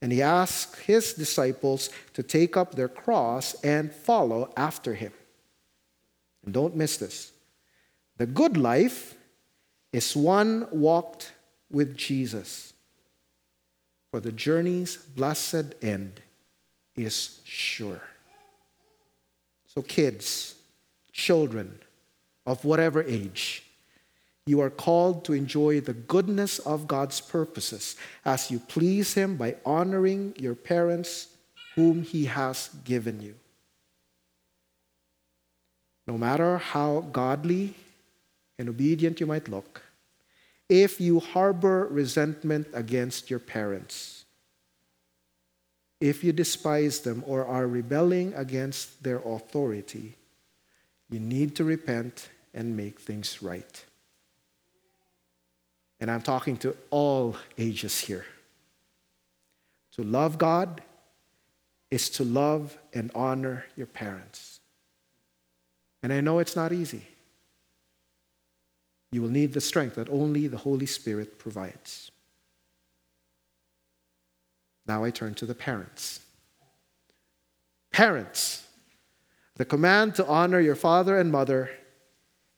And 0.02 0.12
he 0.12 0.22
asks 0.22 0.80
his 0.80 1.14
disciples 1.14 1.90
to 2.14 2.22
take 2.22 2.58
up 2.58 2.76
their 2.76 2.90
cross 2.90 3.56
and 3.64 3.92
follow 3.92 4.54
after 4.58 4.94
him. 4.94 5.14
And 6.46 6.54
don't 6.54 6.76
miss 6.76 6.98
this. 6.98 7.33
The 8.18 8.26
good 8.26 8.58
life 8.58 9.16
is 9.92 10.16
one 10.16 10.68
walked 10.72 11.34
with 11.72 11.98
Jesus 11.98 12.74
for 14.14 14.20
the 14.20 14.32
journey's 14.32 14.96
blessed 14.96 15.74
end 15.82 16.22
is 16.96 17.40
sure. 17.46 18.04
So, 19.66 19.82
kids, 19.82 20.54
children 21.12 21.80
of 22.46 22.64
whatever 22.64 23.02
age, 23.02 23.64
you 24.46 24.62
are 24.62 24.70
called 24.70 25.26
to 25.26 25.34
enjoy 25.34 25.82
the 25.82 25.96
goodness 25.96 26.60
of 26.60 26.88
God's 26.88 27.22
purposes 27.22 27.96
as 28.24 28.52
you 28.52 28.60
please 28.60 29.16
Him 29.16 29.36
by 29.36 29.56
honoring 29.66 30.36
your 30.38 30.54
parents 30.54 31.30
whom 31.74 32.04
He 32.04 32.26
has 32.26 32.70
given 32.86 33.20
you. 33.20 33.34
No 36.06 36.20
matter 36.20 36.60
how 36.60 37.00
godly 37.12 37.74
and 38.58 38.70
obedient 38.70 39.20
you 39.20 39.26
might 39.26 39.50
look, 39.50 39.82
if 40.70 41.00
you 41.02 41.20
harbor 41.20 41.88
resentment 41.90 42.68
against 42.74 43.30
your 43.30 43.40
parents, 43.40 44.26
if 46.00 46.24
you 46.24 46.34
despise 46.34 47.00
them 47.02 47.24
or 47.26 47.46
are 47.46 47.68
rebelling 47.68 48.34
against 48.34 49.04
their 49.04 49.20
authority, 49.20 50.16
you 51.10 51.20
need 51.20 51.56
to 51.56 51.64
repent 51.64 52.30
and 52.54 52.76
make 52.76 53.00
things 53.00 53.42
right. 53.42 53.86
And 56.00 56.12
I'm 56.12 56.22
talking 56.22 56.58
to 56.58 56.76
all 56.90 57.38
ages 57.58 58.00
here. 58.00 58.26
To 59.94 60.04
love 60.04 60.38
God 60.38 60.82
is 61.90 62.10
to 62.10 62.24
love 62.24 62.78
and 62.94 63.12
honor 63.14 63.66
your 63.78 63.88
parents. 63.88 64.60
And 66.02 66.12
I 66.12 66.20
know 66.20 66.40
it's 66.40 66.56
not 66.56 66.74
easy. 66.74 67.08
You 69.14 69.22
will 69.22 69.30
need 69.30 69.54
the 69.54 69.62
strength 69.62 69.94
that 69.96 70.10
only 70.10 70.48
the 70.48 70.58
Holy 70.58 70.88
Spirit 70.88 71.38
provides. 71.38 72.10
Now 74.88 75.04
I 75.04 75.12
turn 75.12 75.36
to 75.36 75.46
the 75.46 75.54
parents. 75.54 76.20
Parents, 77.92 78.66
the 79.56 79.66
command 79.66 80.16
to 80.16 80.26
honor 80.26 80.60
your 80.60 80.76
father 80.76 81.20
and 81.20 81.32
mother 81.32 81.70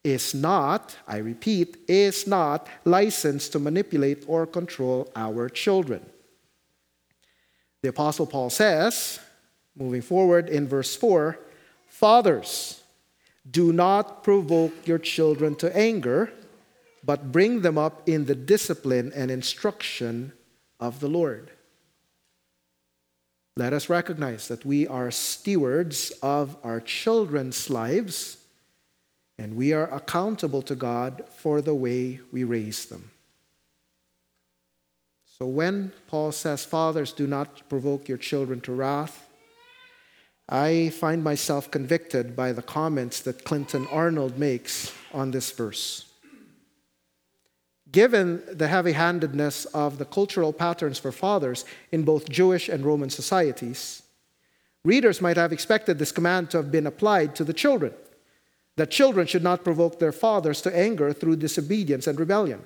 is 0.02 0.34
not, 0.34 0.96
I 1.06 1.18
repeat, 1.18 1.76
is 1.90 2.26
not 2.26 2.70
licensed 2.86 3.52
to 3.52 3.60
manipulate 3.60 4.24
or 4.26 4.48
control 4.48 5.12
our 5.14 5.50
children. 5.50 6.06
The 7.82 7.90
Apostle 7.90 8.28
Paul 8.28 8.50
says, 8.50 9.20
moving 9.76 10.02
forward 10.02 10.48
in 10.48 10.70
verse 10.70 10.96
4, 10.96 11.38
Fathers, 11.90 12.82
do 13.52 13.74
not 13.74 14.24
provoke 14.24 14.88
your 14.88 15.00
children 15.00 15.56
to 15.56 15.76
anger 15.76 16.32
but 17.06 17.32
bring 17.32 17.62
them 17.62 17.78
up 17.78 18.08
in 18.10 18.26
the 18.26 18.36
discipline 18.36 19.12
and 19.16 19.30
instruction 19.30 20.34
of 20.80 21.00
the 21.00 21.08
Lord. 21.08 21.52
Let 23.58 23.72
us 23.72 23.90
recognize 23.90 24.48
that 24.50 24.66
we 24.66 24.88
are 24.88 25.12
stewards 25.12 26.12
of 26.22 26.58
our 26.64 26.82
children's 26.82 27.70
lives, 27.70 28.38
and 29.38 29.56
we 29.56 29.72
are 29.72 29.94
accountable 29.94 30.62
to 30.64 30.76
God 30.76 31.24
for 31.38 31.62
the 31.62 31.76
way 31.76 32.20
we 32.32 32.44
raise 32.44 32.86
them. 32.86 33.12
So 35.38 35.46
when 35.46 35.94
Paul 36.08 36.32
says, 36.32 36.66
Fathers, 36.66 37.14
do 37.14 37.28
not 37.28 37.70
provoke 37.70 38.10
your 38.10 38.18
children 38.18 38.62
to 38.62 38.74
wrath, 38.74 39.28
I 40.48 40.90
find 40.90 41.24
myself 41.24 41.72
convicted 41.72 42.36
by 42.36 42.52
the 42.52 42.62
comments 42.62 43.22
that 43.22 43.44
Clinton 43.46 43.88
Arnold 43.92 44.38
makes 44.38 44.94
on 45.14 45.32
this 45.32 45.52
verse. 45.52 46.06
Given 47.96 48.44
the 48.52 48.68
heavy 48.68 48.92
handedness 48.92 49.64
of 49.68 50.00
the 50.00 50.04
cultural 50.04 50.52
patterns 50.52 51.00
for 51.00 51.14
fathers 51.14 51.64
in 51.94 52.04
both 52.04 52.28
Jewish 52.28 52.68
and 52.68 52.86
Roman 52.86 53.10
societies, 53.10 54.04
readers 54.84 55.22
might 55.22 55.38
have 55.38 55.54
expected 55.54 55.98
this 55.98 56.12
command 56.12 56.50
to 56.50 56.58
have 56.58 56.74
been 56.74 56.88
applied 56.88 57.38
to 57.38 57.46
the 57.46 57.54
children 57.54 57.94
that 58.76 58.92
children 58.92 59.26
should 59.26 59.44
not 59.44 59.64
provoke 59.64 59.98
their 59.98 60.12
fathers 60.12 60.60
to 60.64 60.76
anger 60.76 61.14
through 61.14 61.38
disobedience 61.38 62.06
and 62.06 62.20
rebellion. 62.20 62.64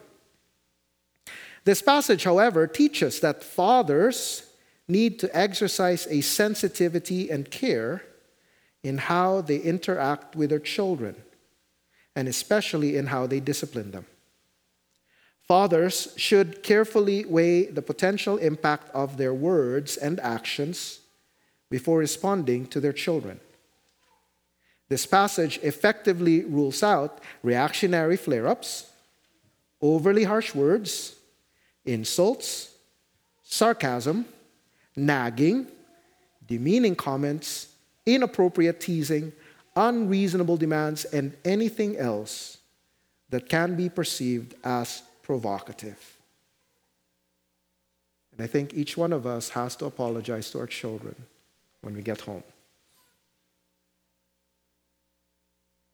This 1.63 1.83
passage, 1.83 2.23
however, 2.23 2.65
teaches 2.65 3.19
that 3.19 3.43
fathers 3.43 4.51
need 4.87 5.19
to 5.19 5.29
exercise 5.37 6.07
a 6.09 6.21
sensitivity 6.21 7.29
and 7.29 7.51
care 7.51 8.01
in 8.81 8.97
how 8.97 9.41
they 9.41 9.57
interact 9.57 10.35
with 10.35 10.49
their 10.49 10.57
children, 10.57 11.15
and 12.15 12.27
especially 12.27 12.97
in 12.97 13.05
how 13.05 13.27
they 13.27 13.39
discipline 13.39 13.91
them. 13.91 14.07
Fathers 15.49 16.13
should 16.15 16.61
carefully 16.61 17.25
weigh 17.25 17.65
the 17.65 17.81
potential 17.81 18.37
impact 18.37 18.87
of 18.93 19.17
their 19.17 19.33
words 19.33 19.97
and 19.97 20.19
actions 20.19 20.99
before 21.71 21.97
responding 21.97 22.67
to 22.67 22.79
their 22.79 22.93
children. 22.93 23.39
This 24.89 25.07
passage 25.07 25.57
effectively 25.63 26.43
rules 26.43 26.83
out 26.83 27.21
reactionary 27.41 28.15
flare 28.15 28.47
ups, 28.47 28.91
overly 29.81 30.23
harsh 30.23 30.53
words, 30.53 31.15
insults, 31.83 32.69
sarcasm, 33.41 34.25
nagging, 34.95 35.65
demeaning 36.45 36.95
comments, 36.95 37.73
inappropriate 38.05 38.79
teasing, 38.79 39.33
unreasonable 39.75 40.57
demands, 40.57 41.05
and 41.05 41.35
anything 41.43 41.97
else 41.97 42.59
that 43.31 43.49
can 43.49 43.75
be 43.75 43.89
perceived 43.89 44.53
as 44.63 45.01
provocative. 45.29 46.17
And 48.31 48.41
I 48.41 48.47
think 48.47 48.73
each 48.73 48.97
one 48.97 49.13
of 49.13 49.27
us 49.27 49.49
has 49.49 49.75
to 49.75 49.85
apologize 49.85 50.49
to 50.49 50.57
our 50.57 50.65
children 50.65 51.15
when 51.81 51.93
we 51.93 52.01
get 52.01 52.21
home. 52.21 52.41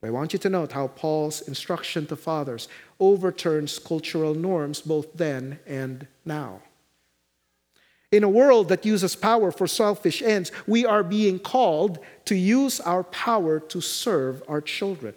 I 0.02 0.10
want 0.10 0.32
you 0.32 0.40
to 0.40 0.50
note 0.50 0.72
how 0.72 0.88
Paul's 0.88 1.42
instruction 1.50 2.06
to 2.08 2.16
fathers 2.16 2.70
overturns 2.98 3.78
cultural 3.78 4.34
norms 4.34 4.80
both 4.80 5.08
then 5.14 5.60
and 5.68 6.08
now. 6.24 6.62
In 8.14 8.24
a 8.24 8.30
world 8.30 8.70
that 8.70 8.86
uses 8.86 9.18
power 9.18 9.52
for 9.52 9.68
selfish 9.68 10.22
ends, 10.22 10.50
we 10.66 10.86
are 10.86 11.04
being 11.04 11.40
called 11.40 12.00
to 12.24 12.36
use 12.36 12.80
our 12.80 13.04
power 13.04 13.60
to 13.60 13.82
serve 13.82 14.42
our 14.48 14.62
children. 14.62 15.14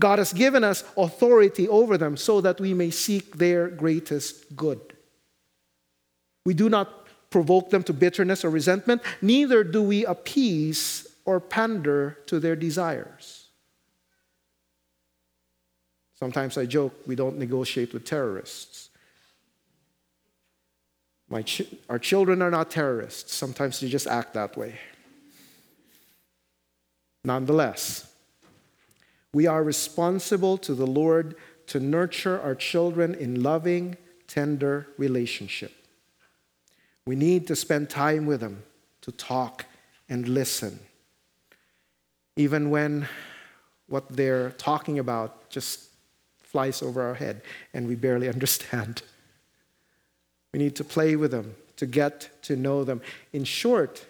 God 0.00 0.18
has 0.18 0.32
given 0.32 0.64
us 0.64 0.82
authority 0.96 1.68
over 1.68 1.96
them 1.96 2.16
so 2.16 2.40
that 2.40 2.58
we 2.58 2.74
may 2.74 2.90
seek 2.90 3.36
their 3.36 3.68
greatest 3.68 4.56
good. 4.56 4.80
We 6.44 6.54
do 6.54 6.68
not 6.68 7.06
provoke 7.28 7.70
them 7.70 7.84
to 7.84 7.92
bitterness 7.92 8.44
or 8.44 8.50
resentment, 8.50 9.02
neither 9.22 9.62
do 9.62 9.82
we 9.82 10.04
appease 10.04 11.06
or 11.24 11.38
pander 11.38 12.18
to 12.26 12.40
their 12.40 12.56
desires. 12.56 13.46
Sometimes 16.18 16.58
I 16.58 16.66
joke 16.66 16.94
we 17.06 17.14
don't 17.14 17.38
negotiate 17.38 17.92
with 17.92 18.04
terrorists. 18.04 18.88
Ch- 21.44 21.62
our 21.88 21.98
children 21.98 22.42
are 22.42 22.50
not 22.50 22.70
terrorists. 22.70 23.32
Sometimes 23.32 23.78
they 23.78 23.88
just 23.88 24.08
act 24.08 24.34
that 24.34 24.56
way. 24.56 24.80
Nonetheless, 27.24 28.09
we 29.32 29.46
are 29.46 29.62
responsible 29.62 30.58
to 30.58 30.74
the 30.74 30.86
Lord 30.86 31.36
to 31.68 31.78
nurture 31.78 32.40
our 32.40 32.54
children 32.54 33.14
in 33.14 33.42
loving, 33.42 33.96
tender 34.26 34.88
relationship. 34.98 35.72
We 37.06 37.16
need 37.16 37.46
to 37.46 37.56
spend 37.56 37.90
time 37.90 38.26
with 38.26 38.40
them 38.40 38.62
to 39.02 39.12
talk 39.12 39.66
and 40.08 40.28
listen. 40.28 40.80
Even 42.36 42.70
when 42.70 43.08
what 43.88 44.08
they're 44.08 44.50
talking 44.52 44.98
about 44.98 45.48
just 45.50 45.90
flies 46.42 46.82
over 46.82 47.02
our 47.02 47.14
head 47.14 47.42
and 47.72 47.86
we 47.86 47.94
barely 47.94 48.28
understand. 48.34 49.02
We 50.52 50.58
need 50.58 50.74
to 50.76 50.84
play 50.84 51.14
with 51.14 51.30
them, 51.30 51.54
to 51.76 51.86
get 51.86 52.42
to 52.42 52.56
know 52.56 52.82
them. 52.82 53.00
In 53.32 53.44
short, 53.44 54.04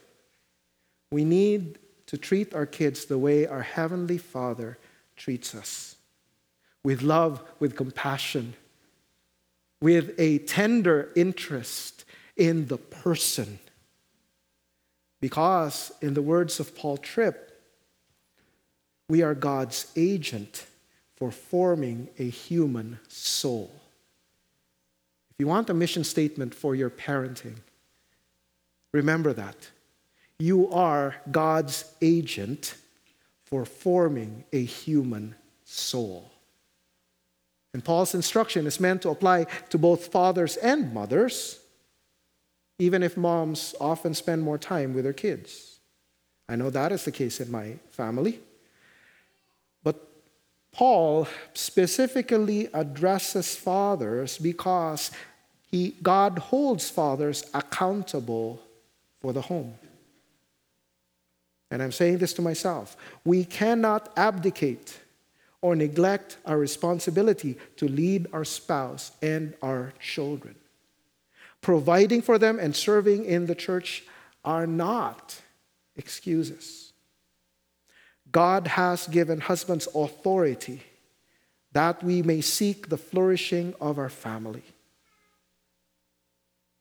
we 1.10 1.24
need 1.24 1.78
to 2.06 2.16
treat 2.16 2.54
our 2.54 2.66
kids 2.66 3.04
the 3.04 3.18
way 3.18 3.46
our 3.46 3.62
Heavenly 3.62 4.16
Father 4.16 4.78
treats 5.20 5.54
us 5.54 5.96
with 6.82 7.02
love, 7.02 7.42
with 7.58 7.76
compassion, 7.76 8.54
with 9.82 10.14
a 10.18 10.38
tender 10.38 11.10
interest 11.14 12.04
in 12.36 12.66
the 12.68 12.78
person. 12.78 13.58
Because, 15.20 15.92
in 16.00 16.14
the 16.14 16.22
words 16.22 16.58
of 16.58 16.74
Paul 16.74 16.96
Tripp, 16.96 17.50
we 19.10 19.20
are 19.22 19.34
God's 19.34 19.92
agent 19.94 20.66
for 21.16 21.30
forming 21.30 22.08
a 22.18 22.30
human 22.30 22.98
soul. 23.08 23.70
If 25.32 25.36
you 25.38 25.46
want 25.46 25.68
a 25.68 25.74
mission 25.74 26.02
statement 26.02 26.54
for 26.54 26.74
your 26.74 26.88
parenting, 26.88 27.56
remember 28.92 29.34
that. 29.34 29.68
You 30.38 30.70
are 30.72 31.16
God's 31.30 31.92
agent 32.00 32.74
for 33.50 33.64
forming 33.64 34.44
a 34.52 34.64
human 34.64 35.34
soul. 35.64 36.30
And 37.74 37.84
Paul's 37.84 38.14
instruction 38.14 38.66
is 38.66 38.80
meant 38.80 39.02
to 39.02 39.10
apply 39.10 39.46
to 39.70 39.78
both 39.78 40.12
fathers 40.12 40.56
and 40.56 40.92
mothers, 40.94 41.60
even 42.78 43.02
if 43.02 43.16
moms 43.16 43.74
often 43.80 44.14
spend 44.14 44.42
more 44.42 44.58
time 44.58 44.94
with 44.94 45.04
their 45.04 45.12
kids. 45.12 45.78
I 46.48 46.56
know 46.56 46.70
that 46.70 46.90
is 46.90 47.04
the 47.04 47.12
case 47.12 47.40
in 47.40 47.50
my 47.50 47.76
family. 47.90 48.40
But 49.84 49.96
Paul 50.72 51.28
specifically 51.54 52.68
addresses 52.72 53.54
fathers 53.54 54.38
because 54.38 55.12
he, 55.70 55.94
God 56.02 56.38
holds 56.38 56.90
fathers 56.90 57.44
accountable 57.54 58.60
for 59.20 59.32
the 59.32 59.42
home. 59.42 59.74
And 61.70 61.82
I'm 61.82 61.92
saying 61.92 62.18
this 62.18 62.32
to 62.34 62.42
myself 62.42 62.96
we 63.24 63.44
cannot 63.44 64.12
abdicate 64.16 64.98
or 65.62 65.76
neglect 65.76 66.38
our 66.46 66.58
responsibility 66.58 67.58
to 67.76 67.86
lead 67.86 68.26
our 68.32 68.44
spouse 68.44 69.12
and 69.22 69.54
our 69.62 69.92
children. 70.00 70.54
Providing 71.60 72.22
for 72.22 72.38
them 72.38 72.58
and 72.58 72.74
serving 72.74 73.26
in 73.26 73.46
the 73.46 73.54
church 73.54 74.04
are 74.44 74.66
not 74.66 75.40
excuses. 75.96 76.92
God 78.32 78.68
has 78.68 79.06
given 79.08 79.40
husbands 79.40 79.86
authority 79.94 80.82
that 81.72 82.02
we 82.02 82.22
may 82.22 82.40
seek 82.40 82.88
the 82.88 82.96
flourishing 82.96 83.74
of 83.80 83.98
our 83.98 84.08
family. 84.08 84.62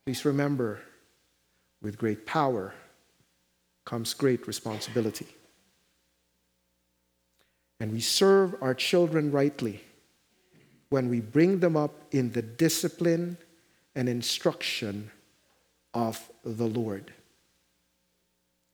Please 0.06 0.26
remember, 0.26 0.80
with 1.82 1.98
great 1.98 2.26
power 2.26 2.74
comes 3.90 4.14
great 4.14 4.46
responsibility. 4.46 5.26
And 7.80 7.92
we 7.92 8.02
serve 8.02 8.56
our 8.62 8.76
children 8.76 9.32
rightly 9.32 9.82
when 10.90 11.10
we 11.10 11.22
bring 11.22 11.60
them 11.60 11.76
up 11.76 11.96
in 12.12 12.32
the 12.32 12.44
discipline 12.44 13.36
and 13.96 14.08
instruction 14.08 15.10
of 15.96 16.30
the 16.44 16.68
Lord. 16.68 17.12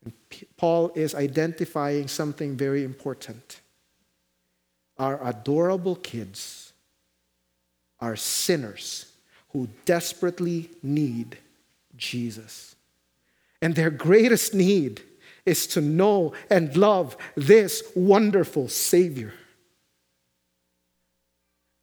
And 0.03 0.13
Paul 0.57 0.91
is 0.95 1.15
identifying 1.15 2.09
something 2.09 2.57
very 2.57 2.83
important. 2.83 3.61
Our 4.97 5.25
adorable 5.25 5.95
kids 5.95 6.73
are 8.01 8.17
sinners 8.17 9.05
who 9.53 9.69
desperately 9.85 10.71
need 10.83 11.37
Jesus. 11.95 12.74
And 13.61 13.75
their 13.75 13.89
greatest 13.89 14.53
need 14.53 15.01
is 15.45 15.67
to 15.67 15.81
know 15.81 16.33
and 16.49 16.75
love 16.75 17.15
this 17.35 17.83
wonderful 17.95 18.67
Savior. 18.67 19.33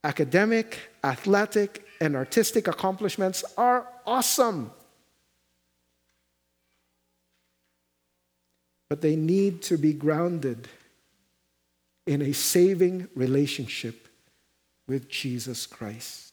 Academic, 0.05 0.79
athletic, 1.05 1.87
and 2.01 2.17
artistic 2.17 2.67
accomplishments 2.67 3.45
are 3.57 3.87
awesome. 4.05 4.73
But 8.89 9.01
they 9.01 9.17
need 9.17 9.63
to 9.63 9.79
be 9.79 9.93
grounded 9.93 10.69
in 12.07 12.21
a 12.21 12.33
saving 12.33 13.09
relationship 13.15 14.09
with 14.89 15.09
Jesus 15.09 15.67
Christ. 15.67 16.33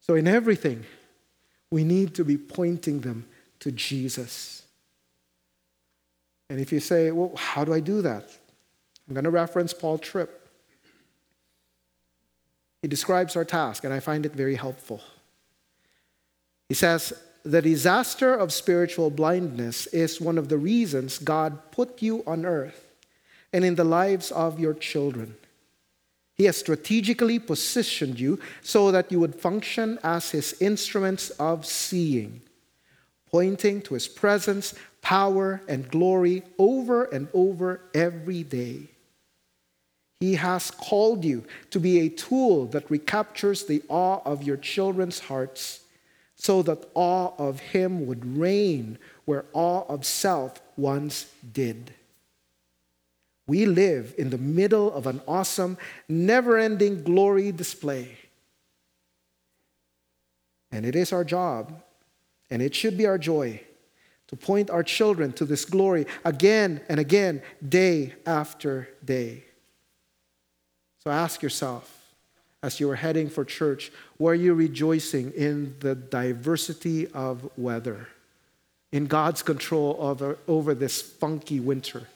So, 0.00 0.14
in 0.14 0.28
everything, 0.28 0.84
we 1.70 1.84
need 1.84 2.14
to 2.14 2.24
be 2.24 2.36
pointing 2.36 3.00
them 3.00 3.26
to 3.60 3.72
Jesus. 3.72 4.62
And 6.48 6.60
if 6.60 6.72
you 6.72 6.80
say, 6.80 7.10
well, 7.10 7.32
how 7.36 7.64
do 7.64 7.72
I 7.72 7.80
do 7.80 8.02
that? 8.02 8.30
I'm 9.08 9.14
going 9.14 9.24
to 9.24 9.30
reference 9.30 9.72
Paul 9.72 9.98
Tripp. 9.98 10.48
He 12.82 12.88
describes 12.88 13.36
our 13.36 13.44
task, 13.44 13.84
and 13.84 13.92
I 13.92 14.00
find 14.00 14.26
it 14.26 14.32
very 14.32 14.54
helpful. 14.54 15.00
He 16.68 16.74
says, 16.74 17.12
The 17.44 17.62
disaster 17.62 18.34
of 18.34 18.52
spiritual 18.52 19.10
blindness 19.10 19.86
is 19.88 20.20
one 20.20 20.38
of 20.38 20.48
the 20.48 20.58
reasons 20.58 21.18
God 21.18 21.70
put 21.72 22.02
you 22.02 22.22
on 22.26 22.44
earth 22.44 22.86
and 23.52 23.64
in 23.64 23.76
the 23.76 23.84
lives 23.84 24.30
of 24.30 24.60
your 24.60 24.74
children. 24.74 25.36
He 26.36 26.44
has 26.44 26.56
strategically 26.58 27.38
positioned 27.38 28.20
you 28.20 28.38
so 28.62 28.90
that 28.90 29.10
you 29.10 29.20
would 29.20 29.34
function 29.34 29.98
as 30.04 30.30
His 30.30 30.54
instruments 30.60 31.30
of 31.30 31.64
seeing, 31.64 32.42
pointing 33.30 33.80
to 33.82 33.94
His 33.94 34.06
presence, 34.06 34.74
power, 35.00 35.62
and 35.66 35.90
glory 35.90 36.42
over 36.58 37.04
and 37.04 37.28
over 37.32 37.80
every 37.94 38.42
day. 38.42 38.88
He 40.20 40.34
has 40.34 40.70
called 40.70 41.24
you 41.24 41.44
to 41.70 41.80
be 41.80 42.00
a 42.00 42.08
tool 42.08 42.66
that 42.66 42.90
recaptures 42.90 43.64
the 43.64 43.82
awe 43.88 44.20
of 44.24 44.42
your 44.42 44.56
children's 44.56 45.20
hearts 45.20 45.80
so 46.36 46.62
that 46.62 46.88
awe 46.94 47.32
of 47.38 47.60
Him 47.60 48.06
would 48.06 48.36
reign 48.36 48.98
where 49.24 49.46
awe 49.52 49.84
of 49.88 50.04
self 50.04 50.60
once 50.76 51.30
did. 51.52 51.92
We 53.46 53.66
live 53.66 54.14
in 54.18 54.30
the 54.30 54.38
middle 54.38 54.92
of 54.92 55.06
an 55.06 55.20
awesome, 55.28 55.78
never 56.08 56.58
ending 56.58 57.04
glory 57.04 57.52
display. 57.52 58.16
And 60.72 60.84
it 60.84 60.96
is 60.96 61.12
our 61.12 61.24
job, 61.24 61.80
and 62.50 62.60
it 62.60 62.74
should 62.74 62.98
be 62.98 63.06
our 63.06 63.18
joy, 63.18 63.60
to 64.28 64.36
point 64.36 64.68
our 64.68 64.82
children 64.82 65.32
to 65.34 65.44
this 65.44 65.64
glory 65.64 66.06
again 66.24 66.80
and 66.88 66.98
again, 66.98 67.40
day 67.66 68.14
after 68.26 68.88
day. 69.04 69.44
So 71.04 71.10
ask 71.12 71.40
yourself, 71.40 71.92
as 72.64 72.80
you 72.80 72.90
are 72.90 72.96
heading 72.96 73.30
for 73.30 73.44
church, 73.44 73.92
were 74.18 74.34
you 74.34 74.54
rejoicing 74.54 75.30
in 75.32 75.76
the 75.78 75.94
diversity 75.94 77.06
of 77.12 77.48
weather, 77.56 78.08
in 78.90 79.06
God's 79.06 79.44
control 79.44 79.96
over, 80.00 80.36
over 80.48 80.74
this 80.74 81.00
funky 81.00 81.60
winter? 81.60 82.08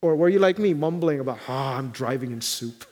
Or 0.00 0.14
were 0.14 0.28
you 0.28 0.38
like 0.38 0.58
me, 0.58 0.74
mumbling 0.74 1.20
about, 1.20 1.38
ah, 1.48 1.74
oh, 1.74 1.78
I'm 1.78 1.90
driving 1.90 2.30
in 2.30 2.40
soup? 2.40 2.84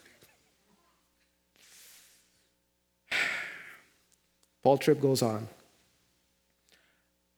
Paul 4.63 4.77
Tripp 4.77 5.01
goes 5.01 5.21
on. 5.21 5.47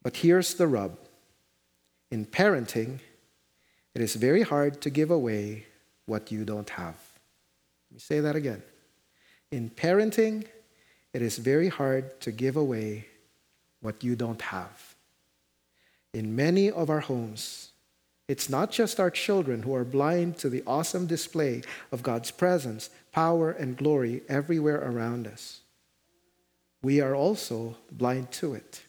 But 0.01 0.17
here's 0.17 0.55
the 0.55 0.67
rub 0.67 0.97
in 2.11 2.25
parenting, 2.25 2.99
it 3.93 4.01
is 4.01 4.15
very 4.15 4.41
hard 4.41 4.81
to 4.81 4.89
give 4.89 5.11
away 5.11 5.65
what 6.05 6.31
you 6.31 6.43
don't 6.43 6.69
have. 6.71 6.95
Let 7.89 7.95
me 7.95 7.99
say 7.99 8.19
that 8.19 8.35
again. 8.35 8.63
In 9.51 9.69
parenting, 9.69 10.45
it 11.13 11.21
is 11.21 11.37
very 11.37 11.69
hard 11.69 12.19
to 12.21 12.31
give 12.31 12.55
away 12.55 13.05
what 13.81 14.03
you 14.03 14.15
don't 14.15 14.41
have. 14.41 14.95
In 16.13 16.35
many 16.35 16.71
of 16.71 16.89
our 16.89 16.99
homes, 16.99 17.68
it's 18.29 18.47
not 18.47 18.69
just 18.69 18.99
our 18.99 19.09
children 19.09 19.63
who 19.63 19.73
are 19.73 19.83
blind 19.83 20.37
to 20.37 20.49
the 20.49 20.61
awesome 20.67 21.07
display 21.07 21.63
of 21.91 22.03
God's 22.03 22.29
presence, 22.29 22.91
power, 23.11 23.49
and 23.49 23.75
glory 23.75 24.21
everywhere 24.29 24.87
around 24.87 25.25
us. 25.25 25.61
We 26.83 27.01
are 27.01 27.15
also 27.15 27.75
blind 27.91 28.31
to 28.33 28.53
it. 28.53 28.83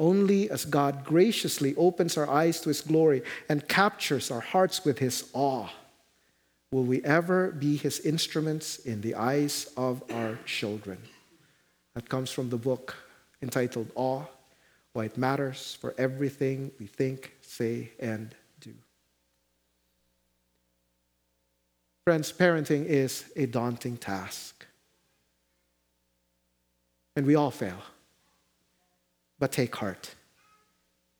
Only 0.00 0.50
as 0.50 0.64
God 0.64 1.04
graciously 1.04 1.76
opens 1.76 2.16
our 2.16 2.28
eyes 2.28 2.62
to 2.62 2.70
His 2.70 2.80
glory 2.80 3.20
and 3.50 3.68
captures 3.68 4.30
our 4.30 4.40
hearts 4.40 4.82
with 4.82 4.98
His 4.98 5.28
awe 5.34 5.68
will 6.72 6.84
we 6.84 7.04
ever 7.04 7.50
be 7.50 7.76
His 7.76 8.00
instruments 8.00 8.78
in 8.78 9.02
the 9.02 9.14
eyes 9.14 9.70
of 9.76 10.02
our 10.10 10.38
children. 10.46 10.96
That 11.94 12.08
comes 12.08 12.30
from 12.30 12.48
the 12.48 12.56
book 12.56 12.96
entitled 13.42 13.90
Awe 13.94 14.24
Why 14.92 15.04
It 15.04 15.16
Matters 15.16 15.76
for 15.80 15.94
Everything 15.98 16.72
We 16.80 16.86
Think, 16.86 17.32
say, 17.42 17.92
and 18.00 18.34
do. 18.60 18.74
Friends, 22.04 22.32
parenting 22.32 22.86
is 22.86 23.24
a 23.36 23.46
daunting 23.46 23.96
task. 23.96 24.66
And 27.14 27.24
we 27.24 27.36
all 27.36 27.50
fail. 27.50 27.78
But 29.38 29.52
take 29.52 29.74
heart. 29.76 30.14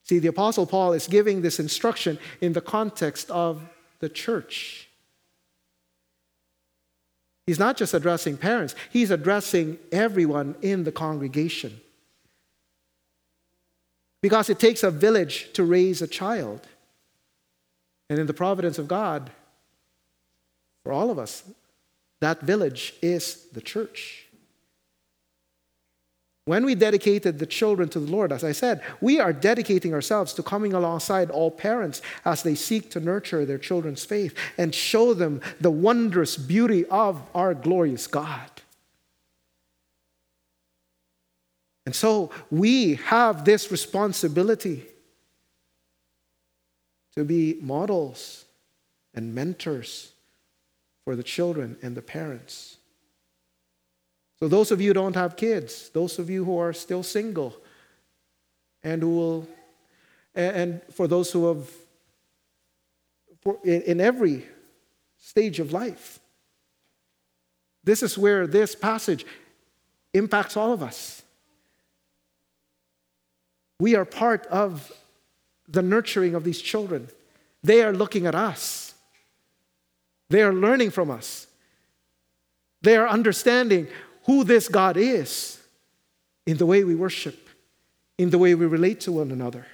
See, 0.03 0.19
the 0.19 0.29
Apostle 0.29 0.67
Paul 0.67 0.93
is 0.93 1.07
giving 1.07 1.43
this 1.43 1.61
instruction 1.61 2.19
in 2.41 2.53
the 2.53 2.61
context 2.61 3.31
of 3.31 3.63
the 4.01 4.09
church. 4.09 4.89
He's 7.47 7.59
not 7.59 7.77
just 7.77 7.95
addressing 7.95 8.37
parents, 8.37 8.75
he's 8.91 9.11
addressing 9.11 9.79
everyone 9.93 10.57
in 10.63 10.83
the 10.85 10.93
congregation 10.93 11.81
because 14.23 14.51
it 14.51 14.59
takes 14.59 14.83
a 14.83 14.91
village 14.91 15.53
to 15.55 15.65
raise 15.65 16.03
a 16.03 16.07
child. 16.07 16.67
And 18.09 18.19
in 18.19 18.27
the 18.27 18.35
providence 18.35 18.79
of 18.79 18.89
God, 18.89 19.31
for 20.85 20.93
all 20.93 21.11
of 21.11 21.19
us, 21.19 21.45
that 22.21 22.41
village 22.41 22.95
is 23.01 23.47
the 23.53 23.61
church. 23.61 24.27
When 26.47 26.65
we 26.65 26.75
dedicated 26.75 27.39
the 27.39 27.47
children 27.47 27.89
to 27.91 28.01
the 28.01 28.11
Lord, 28.11 28.33
as 28.33 28.43
I 28.43 28.53
said, 28.53 28.83
we 29.01 29.21
are 29.21 29.33
dedicating 29.33 29.95
ourselves 29.95 30.33
to 30.35 30.43
coming 30.43 30.73
alongside 30.73 31.31
all 31.31 31.51
parents 31.51 32.03
as 32.25 32.43
they 32.43 32.55
seek 32.55 32.91
to 32.91 33.01
nurture 33.01 33.45
their 33.45 33.59
children's 33.59 34.05
faith 34.05 34.35
and 34.59 34.75
show 34.75 35.15
them 35.15 35.41
the 35.61 35.71
wondrous 35.71 36.37
beauty 36.37 36.85
of 36.87 37.23
our 37.35 37.55
glorious 37.55 38.07
God. 38.07 38.51
And 41.91 41.95
so 41.97 42.31
we 42.53 42.95
have 43.07 43.45
this 43.45 43.73
responsibility 43.73 44.87
to 47.17 47.25
be 47.25 47.59
models 47.61 48.45
and 49.13 49.35
mentors 49.35 50.13
for 51.03 51.17
the 51.17 51.25
children 51.25 51.77
and 51.83 51.97
the 51.97 52.01
parents. 52.01 52.77
So, 54.39 54.47
those 54.47 54.71
of 54.71 54.81
you 54.81 54.91
who 54.91 54.95
don't 54.95 55.17
have 55.17 55.35
kids, 55.35 55.89
those 55.89 56.21
of 56.21 56.31
you 56.31 56.45
who 56.45 56.59
are 56.59 56.73
still 56.73 57.03
single, 57.03 57.57
and 58.85 59.03
who 59.03 59.17
will, 59.17 59.49
and 60.33 60.81
for 60.93 61.09
those 61.09 61.33
who 61.33 61.49
have, 61.49 61.69
for 63.41 63.59
in 63.65 64.01
every 64.01 64.47
stage 65.19 65.59
of 65.59 65.73
life, 65.73 66.21
this 67.83 68.01
is 68.05 68.17
where 68.17 68.47
this 68.47 68.77
passage 68.77 69.27
impacts 70.15 70.57
all 70.57 70.73
of 70.73 70.85
us. 70.85 71.20
We 73.81 73.97
are 73.97 74.05
part 74.05 74.47
of 74.47 74.93
the 75.67 75.83
nurturing 75.83 76.35
of 76.35 76.45
these 76.45 76.61
children. 76.61 77.09
They 77.65 77.83
are 77.83 77.93
looking 77.93 78.27
at 78.27 78.35
us, 78.35 78.95
they 80.29 80.43
are 80.43 80.53
learning 80.53 80.91
from 80.91 81.11
us, 81.11 81.47
they 82.83 82.97
are 82.97 83.09
understanding 83.09 83.89
who 84.27 84.45
this 84.45 84.69
God 84.69 84.97
is 84.97 85.59
in 86.47 86.59
the 86.59 86.67
way 86.67 86.85
we 86.85 86.95
worship, 86.95 87.49
in 88.19 88.31
the 88.31 88.39
way 88.39 88.55
we 88.55 88.67
relate 88.67 89.01
to 89.01 89.13
one 89.13 89.31
another. 89.31 89.67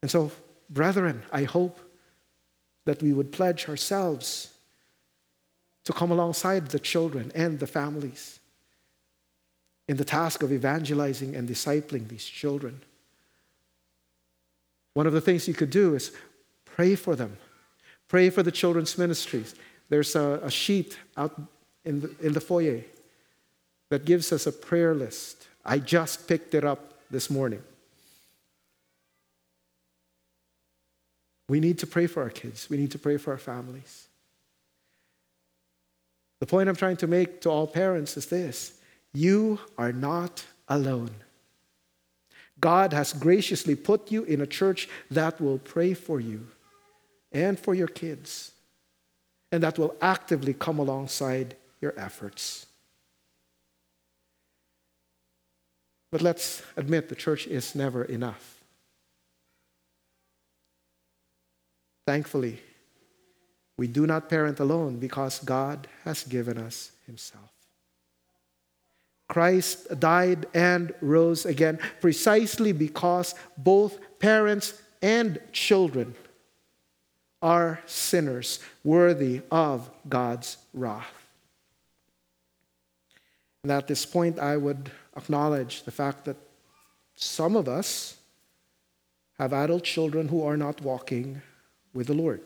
And 0.00 0.10
so, 0.10 0.32
brethren, 0.70 1.22
I 1.30 1.44
hope 1.44 1.78
that 2.86 3.02
we 3.02 3.12
would 3.12 3.30
pledge 3.30 3.68
ourselves 3.68 4.54
to 5.84 5.92
come 5.92 6.10
alongside 6.10 6.68
the 6.68 6.78
children 6.78 7.30
and 7.34 7.58
the 7.58 7.66
families 7.66 8.38
in 9.88 9.96
the 9.96 10.04
task 10.04 10.42
of 10.42 10.52
evangelizing 10.52 11.34
and 11.34 11.48
discipling 11.48 12.08
these 12.08 12.24
children. 12.24 12.82
One 14.94 15.06
of 15.06 15.12
the 15.12 15.20
things 15.20 15.48
you 15.48 15.54
could 15.54 15.70
do 15.70 15.94
is 15.94 16.12
pray 16.64 16.94
for 16.94 17.16
them. 17.16 17.36
Pray 18.08 18.30
for 18.30 18.42
the 18.42 18.52
children's 18.52 18.98
ministries. 18.98 19.54
There's 19.88 20.14
a, 20.14 20.40
a 20.42 20.50
sheet 20.50 20.98
out 21.16 21.40
in 21.84 22.00
the, 22.00 22.14
in 22.20 22.32
the 22.34 22.40
foyer 22.40 22.82
that 23.90 24.04
gives 24.04 24.32
us 24.32 24.46
a 24.46 24.52
prayer 24.52 24.94
list. 24.94 25.48
I 25.64 25.78
just 25.78 26.28
picked 26.28 26.54
it 26.54 26.64
up 26.64 26.94
this 27.10 27.30
morning. 27.30 27.62
We 31.48 31.60
need 31.60 31.78
to 31.78 31.86
pray 31.86 32.06
for 32.06 32.22
our 32.22 32.30
kids. 32.30 32.68
We 32.68 32.76
need 32.76 32.90
to 32.90 32.98
pray 32.98 33.16
for 33.16 33.32
our 33.32 33.38
families. 33.38 34.08
The 36.40 36.46
point 36.46 36.68
I'm 36.68 36.76
trying 36.76 36.98
to 36.98 37.06
make 37.06 37.40
to 37.42 37.50
all 37.50 37.66
parents 37.66 38.16
is 38.16 38.26
this 38.26 38.77
you 39.14 39.58
are 39.76 39.92
not 39.92 40.44
alone. 40.68 41.10
God 42.60 42.92
has 42.92 43.12
graciously 43.12 43.74
put 43.74 44.10
you 44.10 44.24
in 44.24 44.40
a 44.40 44.46
church 44.46 44.88
that 45.10 45.40
will 45.40 45.58
pray 45.58 45.94
for 45.94 46.20
you 46.20 46.48
and 47.32 47.58
for 47.58 47.74
your 47.74 47.86
kids, 47.86 48.52
and 49.52 49.62
that 49.62 49.78
will 49.78 49.94
actively 50.00 50.54
come 50.54 50.78
alongside 50.78 51.56
your 51.80 51.94
efforts. 51.96 52.66
But 56.10 56.22
let's 56.22 56.62
admit 56.76 57.08
the 57.08 57.14
church 57.14 57.46
is 57.46 57.74
never 57.74 58.04
enough. 58.04 58.62
Thankfully, 62.06 62.60
we 63.76 63.86
do 63.86 64.06
not 64.06 64.30
parent 64.30 64.58
alone 64.58 64.96
because 64.96 65.38
God 65.40 65.86
has 66.04 66.24
given 66.24 66.56
us 66.56 66.92
Himself. 67.06 67.57
Christ 69.28 70.00
died 70.00 70.46
and 70.54 70.92
rose 71.00 71.44
again 71.44 71.78
precisely 72.00 72.72
because 72.72 73.34
both 73.56 73.98
parents 74.18 74.80
and 75.02 75.38
children 75.52 76.14
are 77.40 77.80
sinners 77.86 78.58
worthy 78.82 79.42
of 79.50 79.90
God's 80.08 80.56
wrath. 80.72 81.12
And 83.62 83.70
at 83.70 83.86
this 83.86 84.06
point, 84.06 84.38
I 84.38 84.56
would 84.56 84.90
acknowledge 85.16 85.82
the 85.82 85.90
fact 85.90 86.24
that 86.24 86.36
some 87.16 87.54
of 87.54 87.68
us 87.68 88.16
have 89.38 89.52
adult 89.52 89.84
children 89.84 90.28
who 90.28 90.42
are 90.42 90.56
not 90.56 90.80
walking 90.80 91.42
with 91.92 92.06
the 92.06 92.14
Lord. 92.14 92.40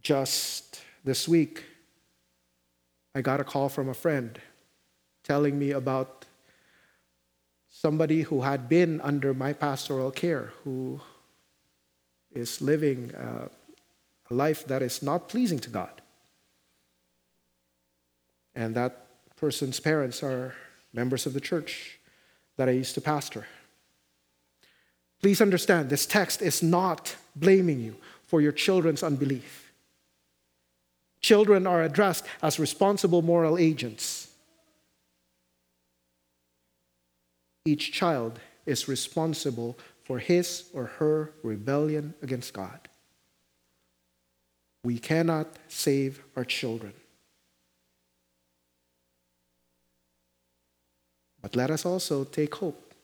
Just 0.00 0.80
this 1.04 1.26
week, 1.26 1.64
I 3.16 3.22
got 3.22 3.40
a 3.40 3.44
call 3.44 3.70
from 3.70 3.88
a 3.88 3.94
friend 3.94 4.38
telling 5.24 5.58
me 5.58 5.70
about 5.70 6.26
somebody 7.70 8.20
who 8.20 8.42
had 8.42 8.68
been 8.68 9.00
under 9.00 9.32
my 9.32 9.54
pastoral 9.54 10.10
care, 10.10 10.52
who 10.64 11.00
is 12.30 12.60
living 12.60 13.14
uh, 13.14 13.48
a 14.30 14.34
life 14.34 14.66
that 14.66 14.82
is 14.82 15.02
not 15.02 15.30
pleasing 15.30 15.58
to 15.60 15.70
God. 15.70 16.02
And 18.54 18.74
that 18.74 19.06
person's 19.36 19.80
parents 19.80 20.22
are 20.22 20.54
members 20.92 21.24
of 21.24 21.32
the 21.32 21.40
church 21.40 21.98
that 22.58 22.68
I 22.68 22.72
used 22.72 22.94
to 22.96 23.00
pastor. 23.00 23.46
Please 25.22 25.40
understand, 25.40 25.88
this 25.88 26.04
text 26.04 26.42
is 26.42 26.62
not 26.62 27.16
blaming 27.34 27.80
you 27.80 27.96
for 28.24 28.42
your 28.42 28.52
children's 28.52 29.02
unbelief. 29.02 29.65
Children 31.26 31.66
are 31.66 31.82
addressed 31.82 32.24
as 32.40 32.60
responsible 32.60 33.20
moral 33.20 33.58
agents. 33.58 34.28
Each 37.64 37.90
child 37.90 38.38
is 38.64 38.86
responsible 38.86 39.76
for 40.04 40.20
his 40.20 40.70
or 40.72 40.84
her 41.00 41.32
rebellion 41.42 42.14
against 42.22 42.52
God. 42.52 42.78
We 44.84 45.00
cannot 45.00 45.48
save 45.66 46.22
our 46.36 46.44
children. 46.44 46.92
But 51.42 51.56
let 51.56 51.72
us 51.72 51.84
also 51.84 52.22
take 52.22 52.54
hope 52.54 52.94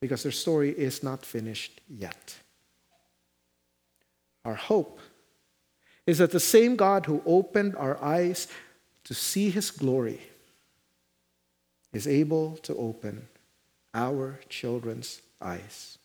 because 0.00 0.22
their 0.22 0.32
story 0.32 0.70
is 0.70 1.02
not 1.02 1.26
finished 1.26 1.82
yet. 1.86 2.36
Our 4.46 4.54
hope 4.54 5.00
is 6.10 6.18
that 6.18 6.32
the 6.32 6.40
same 6.40 6.76
God 6.76 7.06
who 7.06 7.22
opened 7.24 7.76
our 7.76 8.02
eyes 8.02 8.48
to 9.04 9.14
see 9.14 9.48
his 9.48 9.70
glory 9.70 10.20
is 11.92 12.06
able 12.06 12.56
to 12.58 12.74
open 12.76 13.28
our 13.94 14.40
children's 14.48 15.22
eyes. 15.40 15.98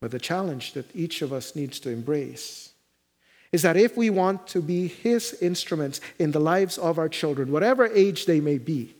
But 0.00 0.10
the 0.10 0.18
challenge 0.18 0.72
that 0.74 0.94
each 0.94 1.22
of 1.22 1.32
us 1.32 1.56
needs 1.56 1.80
to 1.80 1.90
embrace 1.90 2.72
is 3.52 3.62
that 3.62 3.76
if 3.76 3.96
we 3.96 4.10
want 4.10 4.46
to 4.48 4.60
be 4.60 4.88
His 4.88 5.36
instruments 5.40 6.00
in 6.18 6.32
the 6.32 6.40
lives 6.40 6.76
of 6.76 6.98
our 6.98 7.08
children, 7.08 7.52
whatever 7.52 7.86
age 7.86 8.26
they 8.26 8.40
may 8.40 8.58
be, 8.58 8.94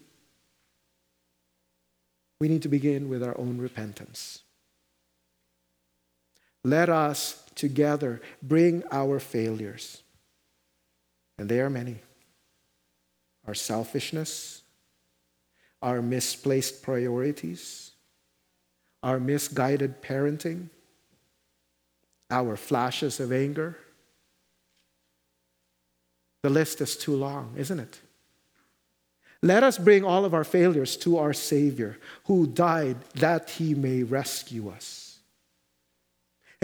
we 2.40 2.48
need 2.48 2.62
to 2.62 2.68
begin 2.68 3.08
with 3.08 3.22
our 3.22 3.36
own 3.38 3.58
repentance. 3.58 4.40
Let 6.62 6.88
us 6.88 7.43
together 7.54 8.20
bring 8.42 8.82
our 8.90 9.18
failures, 9.18 10.02
and 11.38 11.48
they 11.48 11.60
are 11.60 11.70
many 11.70 11.98
our 13.46 13.54
selfishness, 13.54 14.62
our 15.82 16.00
misplaced 16.00 16.82
priorities, 16.82 17.90
our 19.02 19.20
misguided 19.20 20.00
parenting, 20.00 20.70
our 22.30 22.56
flashes 22.56 23.20
of 23.20 23.30
anger 23.30 23.76
the 26.44 26.50
list 26.50 26.82
is 26.82 26.94
too 26.94 27.16
long, 27.16 27.54
isn't 27.56 27.80
it? 27.80 28.00
Let 29.40 29.62
us 29.62 29.78
bring 29.78 30.04
all 30.04 30.26
of 30.26 30.34
our 30.34 30.44
failures 30.44 30.94
to 30.98 31.16
our 31.16 31.32
Savior, 31.32 31.96
who 32.26 32.46
died 32.46 33.00
that 33.14 33.48
he 33.48 33.74
may 33.74 34.02
rescue 34.02 34.68
us. 34.68 35.03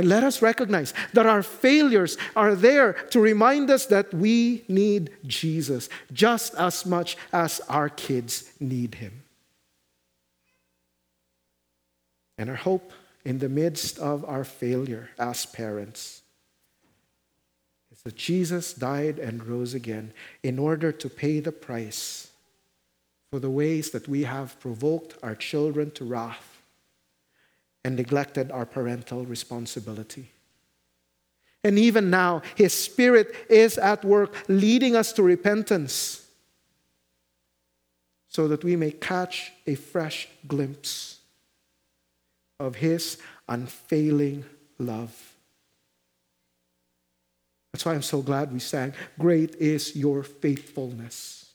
And 0.01 0.09
let 0.09 0.25
us 0.25 0.41
recognize 0.41 0.95
that 1.13 1.27
our 1.27 1.43
failures 1.43 2.17
are 2.35 2.55
there 2.55 2.95
to 3.11 3.21
remind 3.21 3.69
us 3.69 3.85
that 3.85 4.15
we 4.15 4.65
need 4.67 5.11
Jesus 5.27 5.91
just 6.11 6.55
as 6.55 6.87
much 6.87 7.19
as 7.35 7.61
our 7.69 7.91
kids 7.91 8.51
need 8.59 8.95
him. 8.95 9.25
And 12.39 12.49
our 12.49 12.57
hope 12.57 12.95
in 13.27 13.41
the 13.41 13.51
midst 13.51 13.99
of 13.99 14.25
our 14.25 14.43
failure 14.43 15.11
as 15.19 15.45
parents 15.45 16.23
is 17.93 18.01
that 18.01 18.17
Jesus 18.17 18.73
died 18.73 19.19
and 19.19 19.47
rose 19.47 19.75
again 19.75 20.15
in 20.43 20.59
order 20.59 20.93
to 20.93 21.11
pay 21.11 21.41
the 21.41 21.53
price 21.53 22.31
for 23.31 23.39
the 23.39 23.51
ways 23.51 23.91
that 23.91 24.09
we 24.09 24.23
have 24.23 24.59
provoked 24.61 25.19
our 25.23 25.35
children 25.35 25.91
to 25.91 26.07
wrath 26.07 26.50
and 27.85 27.97
neglected 27.97 28.51
our 28.51 28.67
parental 28.67 29.25
responsibility. 29.25 30.31
And 31.63 31.79
even 31.79 32.11
now, 32.11 32.43
His 32.55 32.73
Spirit 32.73 33.35
is 33.49 33.79
at 33.79 34.05
work 34.05 34.35
leading 34.49 34.97
us 34.97 35.13
to 35.15 35.23
repentance 35.23 36.27
so 38.29 38.49
that 38.49 38.65
we 38.65 38.77
may 38.77 38.93
catch 38.93 39.53
a 39.67 39.75
fresh 39.75 40.29
glimpse 40.47 41.21
of 42.59 42.77
His 42.77 43.19
unfailing 43.49 44.45
love. 44.79 45.35
That's 47.73 47.85
why 47.85 47.95
I'm 47.95 48.03
so 48.03 48.23
glad 48.23 48.53
we 48.53 48.59
sang, 48.59 48.95
Great 49.19 49.55
is 49.57 49.95
your 49.95 50.23
faithfulness. 50.23 51.50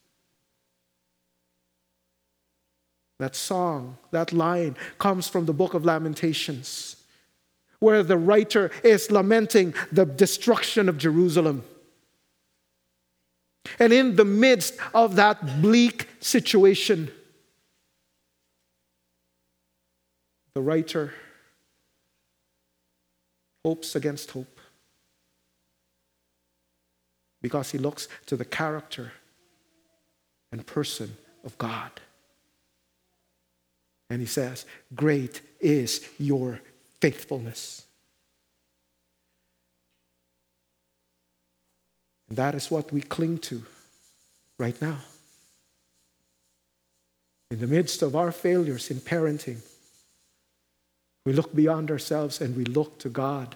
That 3.19 3.35
song, 3.35 3.97
that 4.11 4.33
line 4.33 4.75
comes 4.99 5.27
from 5.27 5.45
the 5.45 5.53
book 5.53 5.73
of 5.73 5.85
Lamentations, 5.85 6.97
where 7.79 8.03
the 8.03 8.17
writer 8.17 8.71
is 8.83 9.09
lamenting 9.09 9.73
the 9.91 10.05
destruction 10.05 10.89
of 10.89 10.97
Jerusalem. 10.97 11.63
And 13.79 13.93
in 13.93 14.15
the 14.15 14.25
midst 14.25 14.75
of 14.93 15.15
that 15.15 15.61
bleak 15.61 16.07
situation, 16.19 17.09
the 20.53 20.61
writer 20.61 21.13
hopes 23.63 23.95
against 23.95 24.31
hope 24.31 24.59
because 27.41 27.71
he 27.71 27.77
looks 27.77 28.07
to 28.25 28.35
the 28.35 28.45
character 28.45 29.11
and 30.51 30.65
person 30.65 31.15
of 31.43 31.57
God. 31.57 31.91
And 34.09 34.21
he 34.21 34.27
says, 34.27 34.65
Great 34.93 35.41
is 35.59 36.07
your 36.19 36.61
faithfulness. 37.01 37.85
And 42.29 42.37
that 42.37 42.55
is 42.55 42.71
what 42.71 42.91
we 42.91 43.01
cling 43.01 43.37
to 43.39 43.63
right 44.57 44.79
now. 44.81 44.99
In 47.51 47.59
the 47.59 47.67
midst 47.67 48.01
of 48.01 48.15
our 48.15 48.31
failures 48.31 48.89
in 48.89 48.97
parenting, 48.97 49.59
we 51.25 51.33
look 51.33 51.55
beyond 51.55 51.91
ourselves 51.91 52.41
and 52.41 52.55
we 52.55 52.65
look 52.65 52.99
to 52.99 53.09
God 53.09 53.55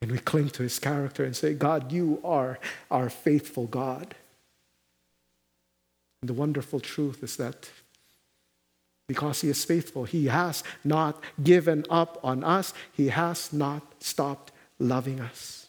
and 0.00 0.12
we 0.12 0.18
cling 0.18 0.50
to 0.50 0.62
his 0.62 0.78
character 0.78 1.24
and 1.24 1.34
say, 1.34 1.54
God, 1.54 1.90
you 1.90 2.20
are 2.24 2.58
our 2.90 3.08
faithful 3.08 3.66
God. 3.66 4.14
And 6.24 6.28
the 6.30 6.40
wonderful 6.40 6.80
truth 6.80 7.22
is 7.22 7.36
that 7.36 7.68
because 9.06 9.42
he 9.42 9.50
is 9.50 9.62
faithful, 9.62 10.04
he 10.04 10.24
has 10.28 10.64
not 10.82 11.22
given 11.42 11.84
up 11.90 12.18
on 12.24 12.42
us, 12.42 12.72
he 12.94 13.08
has 13.08 13.52
not 13.52 13.82
stopped 14.02 14.50
loving 14.78 15.20
us. 15.20 15.66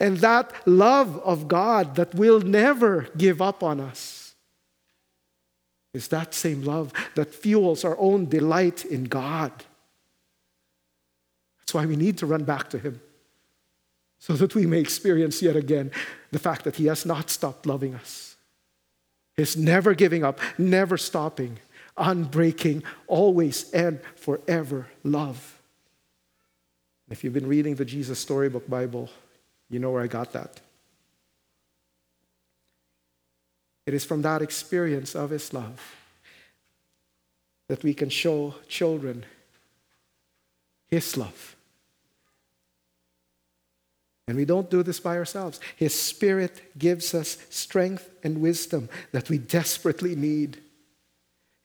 And 0.00 0.16
that 0.20 0.50
love 0.66 1.18
of 1.18 1.48
God 1.48 1.96
that 1.96 2.14
will 2.14 2.40
never 2.40 3.08
give 3.14 3.42
up 3.42 3.62
on 3.62 3.78
us 3.78 4.34
is 5.92 6.08
that 6.08 6.32
same 6.32 6.62
love 6.62 6.94
that 7.14 7.34
fuels 7.34 7.84
our 7.84 7.98
own 7.98 8.30
delight 8.30 8.86
in 8.86 9.04
God. 9.04 9.52
That's 11.58 11.74
why 11.74 11.84
we 11.84 11.96
need 11.96 12.16
to 12.16 12.26
run 12.26 12.44
back 12.44 12.70
to 12.70 12.78
him 12.78 13.02
so 14.18 14.32
that 14.32 14.54
we 14.54 14.64
may 14.64 14.78
experience 14.78 15.42
yet 15.42 15.56
again 15.56 15.90
the 16.30 16.38
fact 16.38 16.64
that 16.64 16.76
He 16.76 16.86
has 16.86 17.04
not 17.04 17.28
stopped 17.28 17.66
loving 17.66 17.94
us. 17.94 18.31
He's 19.36 19.56
never 19.56 19.94
giving 19.94 20.24
up, 20.24 20.40
never 20.58 20.98
stopping, 20.98 21.58
unbreaking, 21.96 22.84
always 23.06 23.70
and 23.72 24.00
forever 24.16 24.88
love. 25.02 25.60
If 27.10 27.24
you've 27.24 27.32
been 27.32 27.48
reading 27.48 27.74
the 27.74 27.84
Jesus 27.84 28.18
Storybook 28.18 28.68
Bible, 28.68 29.10
you 29.68 29.78
know 29.78 29.90
where 29.90 30.02
I 30.02 30.06
got 30.06 30.32
that. 30.32 30.60
It 33.86 33.94
is 33.94 34.04
from 34.04 34.22
that 34.22 34.42
experience 34.42 35.14
of 35.14 35.30
His 35.30 35.52
love 35.52 35.80
that 37.68 37.82
we 37.82 37.94
can 37.94 38.10
show 38.10 38.54
children 38.68 39.24
His 40.88 41.16
love. 41.16 41.56
And 44.28 44.36
we 44.36 44.44
don't 44.44 44.70
do 44.70 44.82
this 44.82 45.00
by 45.00 45.16
ourselves. 45.16 45.60
His 45.76 45.94
Spirit 45.94 46.78
gives 46.78 47.14
us 47.14 47.38
strength 47.50 48.08
and 48.22 48.40
wisdom 48.40 48.88
that 49.10 49.28
we 49.28 49.38
desperately 49.38 50.14
need 50.14 50.60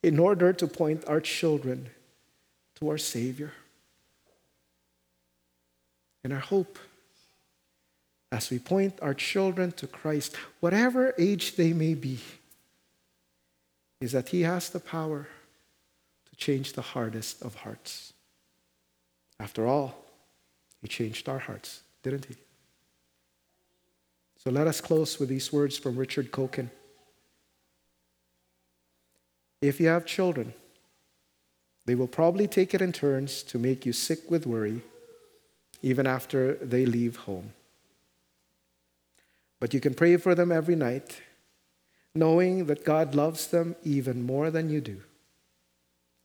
in 0.01 0.19
order 0.19 0.53
to 0.53 0.67
point 0.67 1.05
our 1.07 1.21
children 1.21 1.89
to 2.75 2.89
our 2.89 2.97
Savior. 2.97 3.51
And 6.23 6.33
our 6.33 6.39
hope 6.39 6.79
as 8.31 8.49
we 8.49 8.59
point 8.59 8.99
our 9.01 9.13
children 9.13 9.71
to 9.73 9.87
Christ, 9.87 10.35
whatever 10.59 11.13
age 11.17 11.55
they 11.55 11.73
may 11.73 11.93
be, 11.93 12.19
is 14.01 14.11
that 14.11 14.29
He 14.29 14.41
has 14.41 14.69
the 14.69 14.79
power 14.79 15.27
to 16.29 16.35
change 16.35 16.73
the 16.73 16.81
hardest 16.81 17.41
of 17.41 17.55
hearts. 17.55 18.13
After 19.39 19.65
all, 19.65 20.05
He 20.81 20.87
changed 20.87 21.29
our 21.29 21.39
hearts, 21.39 21.81
didn't 22.03 22.25
He? 22.25 22.35
So 24.37 24.51
let 24.51 24.67
us 24.67 24.81
close 24.81 25.19
with 25.19 25.29
these 25.29 25.51
words 25.51 25.77
from 25.77 25.97
Richard 25.97 26.31
Coekin. 26.31 26.69
If 29.61 29.79
you 29.79 29.87
have 29.87 30.05
children, 30.05 30.53
they 31.85 31.95
will 31.95 32.07
probably 32.07 32.47
take 32.47 32.73
it 32.73 32.81
in 32.81 32.91
turns 32.91 33.41
to 33.43 33.57
make 33.57 33.85
you 33.85 33.93
sick 33.93 34.29
with 34.29 34.45
worry 34.45 34.81
even 35.81 36.05
after 36.05 36.55
they 36.55 36.85
leave 36.85 37.15
home. 37.17 37.53
But 39.59 39.73
you 39.73 39.79
can 39.79 39.93
pray 39.93 40.17
for 40.17 40.35
them 40.35 40.51
every 40.51 40.75
night, 40.75 41.21
knowing 42.13 42.65
that 42.65 42.85
God 42.85 43.15
loves 43.15 43.47
them 43.47 43.75
even 43.83 44.21
more 44.21 44.51
than 44.51 44.69
you 44.69 44.81
do, 44.81 45.01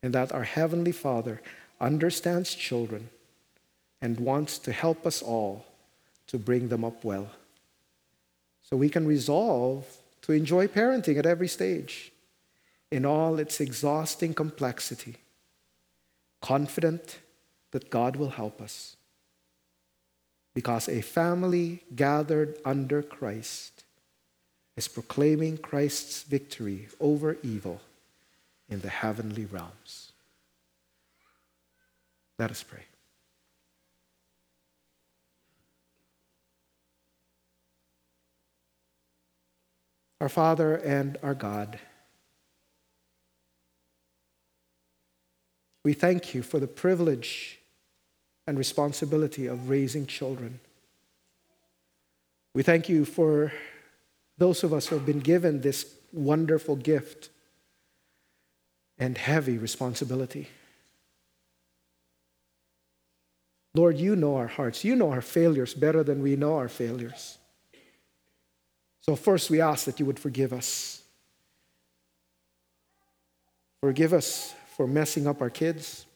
and 0.03 0.15
that 0.15 0.33
our 0.33 0.45
Heavenly 0.45 0.93
Father 0.93 1.41
understands 1.81 2.55
children 2.55 3.09
and 4.01 4.21
wants 4.21 4.59
to 4.59 4.73
help 4.73 5.07
us 5.07 5.23
all 5.23 5.65
to 6.27 6.39
bring 6.39 6.69
them 6.69 6.85
up 6.85 7.05
well. 7.05 7.31
So 8.73 8.79
we 8.79 8.89
can 8.89 9.07
resolve 9.07 9.85
to 10.23 10.33
enjoy 10.33 10.67
parenting 10.67 11.19
at 11.19 11.27
every 11.27 11.47
stage 11.47 12.11
in 12.91 13.05
all 13.05 13.39
its 13.39 13.61
exhausting 13.61 14.33
complexity, 14.33 15.17
confident 16.41 17.19
that 17.73 17.91
God 17.91 18.17
will 18.17 18.31
help 18.31 18.63
us 18.63 18.97
because 20.55 20.89
a 20.89 21.03
family 21.03 21.83
gathered 21.95 22.57
under 22.65 23.03
Christ 23.03 23.85
is 24.75 24.89
proclaiming 24.89 25.59
Christ's 25.59 26.23
victory 26.23 26.89
over 26.99 27.37
evil 27.43 27.83
in 28.71 28.81
the 28.81 28.89
heavenly 28.89 29.45
realms. 29.45 30.13
Let 32.39 32.51
us 32.51 32.63
pray. 32.63 32.85
Our 40.23 40.29
Father 40.29 40.77
and 40.77 41.19
our 41.25 41.35
God, 41.35 41.81
we 45.85 45.95
thank 45.95 46.33
you 46.33 46.45
for 46.45 46.61
the 46.61 46.69
privilege 46.69 47.59
and 48.47 48.57
responsibility 48.57 49.49
of 49.49 49.69
raising 49.69 50.07
children. 50.07 50.61
We 52.55 52.63
thank 52.63 52.89
you 52.89 53.05
for 53.05 53.53
those 54.39 54.63
of 54.63 54.73
us 54.73 54.87
who 54.87 54.95
have 54.95 55.05
been 55.05 55.19
given 55.19 55.61
this 55.61 55.93
wonderful 56.13 56.77
gift 56.77 57.29
and 59.01 59.19
heavy 59.19 59.59
responsibility. 59.59 60.47
Lord, 63.75 63.99
you 63.99 64.15
know 64.15 64.37
our 64.37 64.47
hearts. 64.47 64.85
You 64.85 64.95
know 64.95 65.11
our 65.11 65.21
failures 65.21 65.75
better 65.75 66.05
than 66.05 66.23
we 66.23 66.37
know 66.37 66.59
our 66.59 66.69
failures. 66.69 67.39
So, 69.03 69.17
first, 69.17 69.51
we 69.51 69.61
ask 69.61 69.85
that 69.87 69.99
you 69.99 70.07
would 70.07 70.19
forgive 70.19 70.53
us. 70.53 71.03
Forgive 73.81 74.13
us 74.13 74.55
for 74.77 74.87
messing 74.87 75.27
up 75.27 75.43
our 75.43 75.51
kids. 75.51 76.07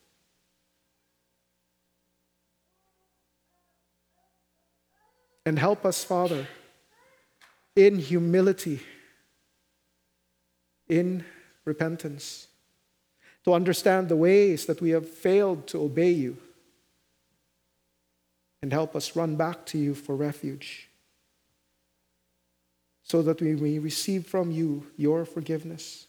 And 5.45 5.59
help 5.59 5.85
us, 5.85 6.03
Father, 6.03 6.47
in 7.75 7.99
humility, 7.99 8.81
in 10.89 11.25
repentance, 11.65 12.47
to 13.45 13.53
understand 13.53 14.09
the 14.09 14.17
ways 14.17 14.67
that 14.67 14.81
we 14.81 14.91
have 14.91 15.09
failed 15.09 15.67
to 15.69 15.81
obey 15.83 16.11
you, 16.11 16.37
and 18.63 18.73
help 18.73 18.97
us 18.97 19.15
run 19.15 19.37
back 19.37 19.67
to 19.67 19.79
you 19.79 19.95
for 19.95 20.17
refuge, 20.17 20.89
so 23.07 23.23
that 23.23 23.41
we 23.41 23.55
may 23.55 23.79
receive 23.79 24.27
from 24.27 24.51
you 24.51 24.85
your 24.97 25.25
forgiveness, 25.25 26.07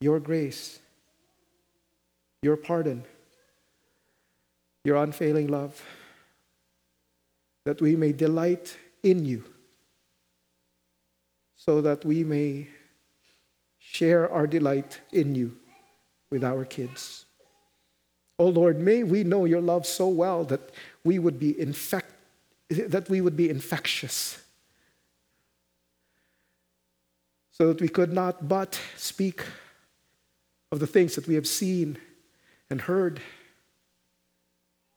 your 0.00 0.18
grace, 0.18 0.78
your 2.42 2.56
pardon, 2.56 3.04
your 4.82 4.96
unfailing 4.96 5.48
love 5.48 5.82
that 7.64 7.82
we 7.82 7.96
may 7.96 8.12
delight 8.12 8.76
in 9.02 9.26
you, 9.26 9.44
so 11.56 11.82
that 11.82 12.02
we 12.04 12.24
may 12.24 12.66
share 13.78 14.30
our 14.30 14.46
delight 14.46 15.00
in 15.12 15.34
you 15.34 15.54
with 16.30 16.44
our 16.44 16.64
kids. 16.64 17.26
Oh 18.38 18.48
Lord, 18.48 18.80
may 18.80 19.02
we 19.02 19.22
know 19.22 19.44
your 19.44 19.60
love 19.60 19.86
so 19.86 20.08
well 20.08 20.44
that 20.44 20.70
we 21.04 21.18
would 21.18 21.38
be 21.38 21.60
infect 21.60 22.10
that 22.70 23.08
we 23.10 23.20
would 23.20 23.36
be 23.36 23.50
infectious. 23.50 24.43
So 27.54 27.68
that 27.68 27.80
we 27.80 27.88
could 27.88 28.12
not 28.12 28.48
but 28.48 28.78
speak 28.96 29.42
of 30.70 30.80
the 30.80 30.86
things 30.86 31.14
that 31.14 31.26
we 31.28 31.36
have 31.36 31.46
seen 31.46 31.98
and 32.68 32.80
heard, 32.80 33.20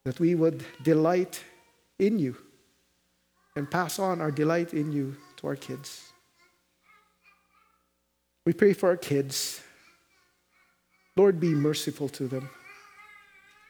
that 0.05 0.19
we 0.19 0.33
would 0.33 0.65
delight 0.83 1.43
in 1.99 2.17
you 2.17 2.35
and 3.55 3.69
pass 3.69 3.99
on 3.99 4.21
our 4.21 4.31
delight 4.31 4.73
in 4.73 4.91
you 4.91 5.15
to 5.37 5.47
our 5.47 5.55
kids. 5.55 6.11
We 8.45 8.53
pray 8.53 8.73
for 8.73 8.89
our 8.89 8.97
kids. 8.97 9.61
Lord, 11.15 11.39
be 11.39 11.49
merciful 11.49 12.09
to 12.09 12.27
them. 12.27 12.49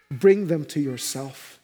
Bring 0.10 0.48
them 0.48 0.64
to 0.66 0.80
yourself. 0.80 1.60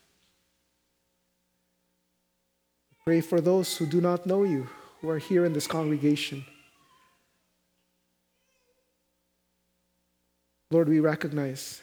Pray 3.05 3.21
for 3.21 3.39
those 3.39 3.77
who 3.77 3.85
do 3.85 4.01
not 4.01 4.25
know 4.25 4.43
you, 4.43 4.67
who 4.99 5.09
are 5.09 5.19
here 5.19 5.45
in 5.45 5.53
this 5.53 5.67
congregation. 5.67 6.45
Lord, 10.73 10.89
we 10.89 10.99
recognize 10.99 11.81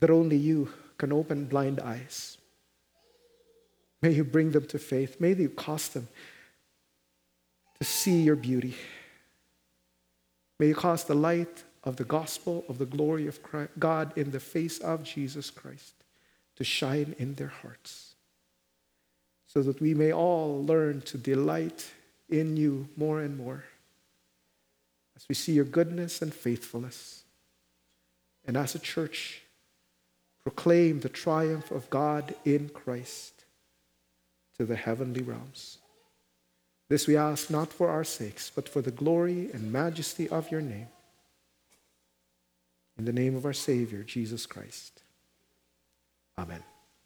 that 0.00 0.10
only 0.10 0.36
you 0.36 0.70
can 0.98 1.12
open 1.12 1.44
blind 1.44 1.78
eyes. 1.78 2.36
May 4.02 4.10
you 4.10 4.24
bring 4.24 4.50
them 4.50 4.66
to 4.66 4.78
faith. 4.80 5.20
May 5.20 5.34
you 5.34 5.50
cause 5.50 5.88
them 5.90 6.08
to 7.78 7.84
see 7.84 8.22
your 8.22 8.34
beauty. 8.34 8.74
May 10.58 10.68
you 10.68 10.74
cause 10.74 11.04
the 11.04 11.14
light 11.14 11.62
of 11.84 11.94
the 11.94 12.04
gospel 12.04 12.64
of 12.68 12.78
the 12.78 12.86
glory 12.86 13.28
of 13.28 13.40
Christ, 13.40 13.70
God 13.78 14.12
in 14.16 14.32
the 14.32 14.40
face 14.40 14.78
of 14.78 15.04
Jesus 15.04 15.50
Christ 15.50 15.94
to 16.56 16.64
shine 16.64 17.14
in 17.18 17.34
their 17.34 17.54
hearts 17.62 18.14
so 19.46 19.62
that 19.62 19.80
we 19.80 19.94
may 19.94 20.12
all 20.12 20.64
learn 20.64 21.02
to 21.02 21.18
delight 21.18 21.92
in 22.28 22.56
you 22.56 22.88
more 22.96 23.20
and 23.20 23.36
more 23.36 23.62
as 25.16 25.28
we 25.28 25.34
see 25.34 25.52
your 25.52 25.64
goodness 25.64 26.22
and 26.22 26.32
faithfulness. 26.34 27.24
And 28.44 28.56
as 28.56 28.74
a 28.74 28.78
church, 28.78 29.42
proclaim 30.42 31.00
the 31.00 31.08
triumph 31.08 31.70
of 31.70 31.88
God 31.90 32.34
in 32.44 32.68
Christ 32.68 33.44
to 34.58 34.64
the 34.64 34.76
heavenly 34.76 35.22
realms. 35.22 35.78
This 36.88 37.06
we 37.06 37.16
ask 37.16 37.50
not 37.50 37.72
for 37.72 37.88
our 37.88 38.04
sakes, 38.04 38.50
but 38.54 38.68
for 38.68 38.82
the 38.82 38.90
glory 38.90 39.50
and 39.52 39.72
majesty 39.72 40.28
of 40.28 40.50
your 40.50 40.60
name. 40.60 40.88
In 42.98 43.04
the 43.06 43.12
name 43.12 43.34
of 43.34 43.44
our 43.44 43.54
Savior, 43.54 44.02
Jesus 44.02 44.46
Christ. 44.46 45.02
Amen. 46.38 46.62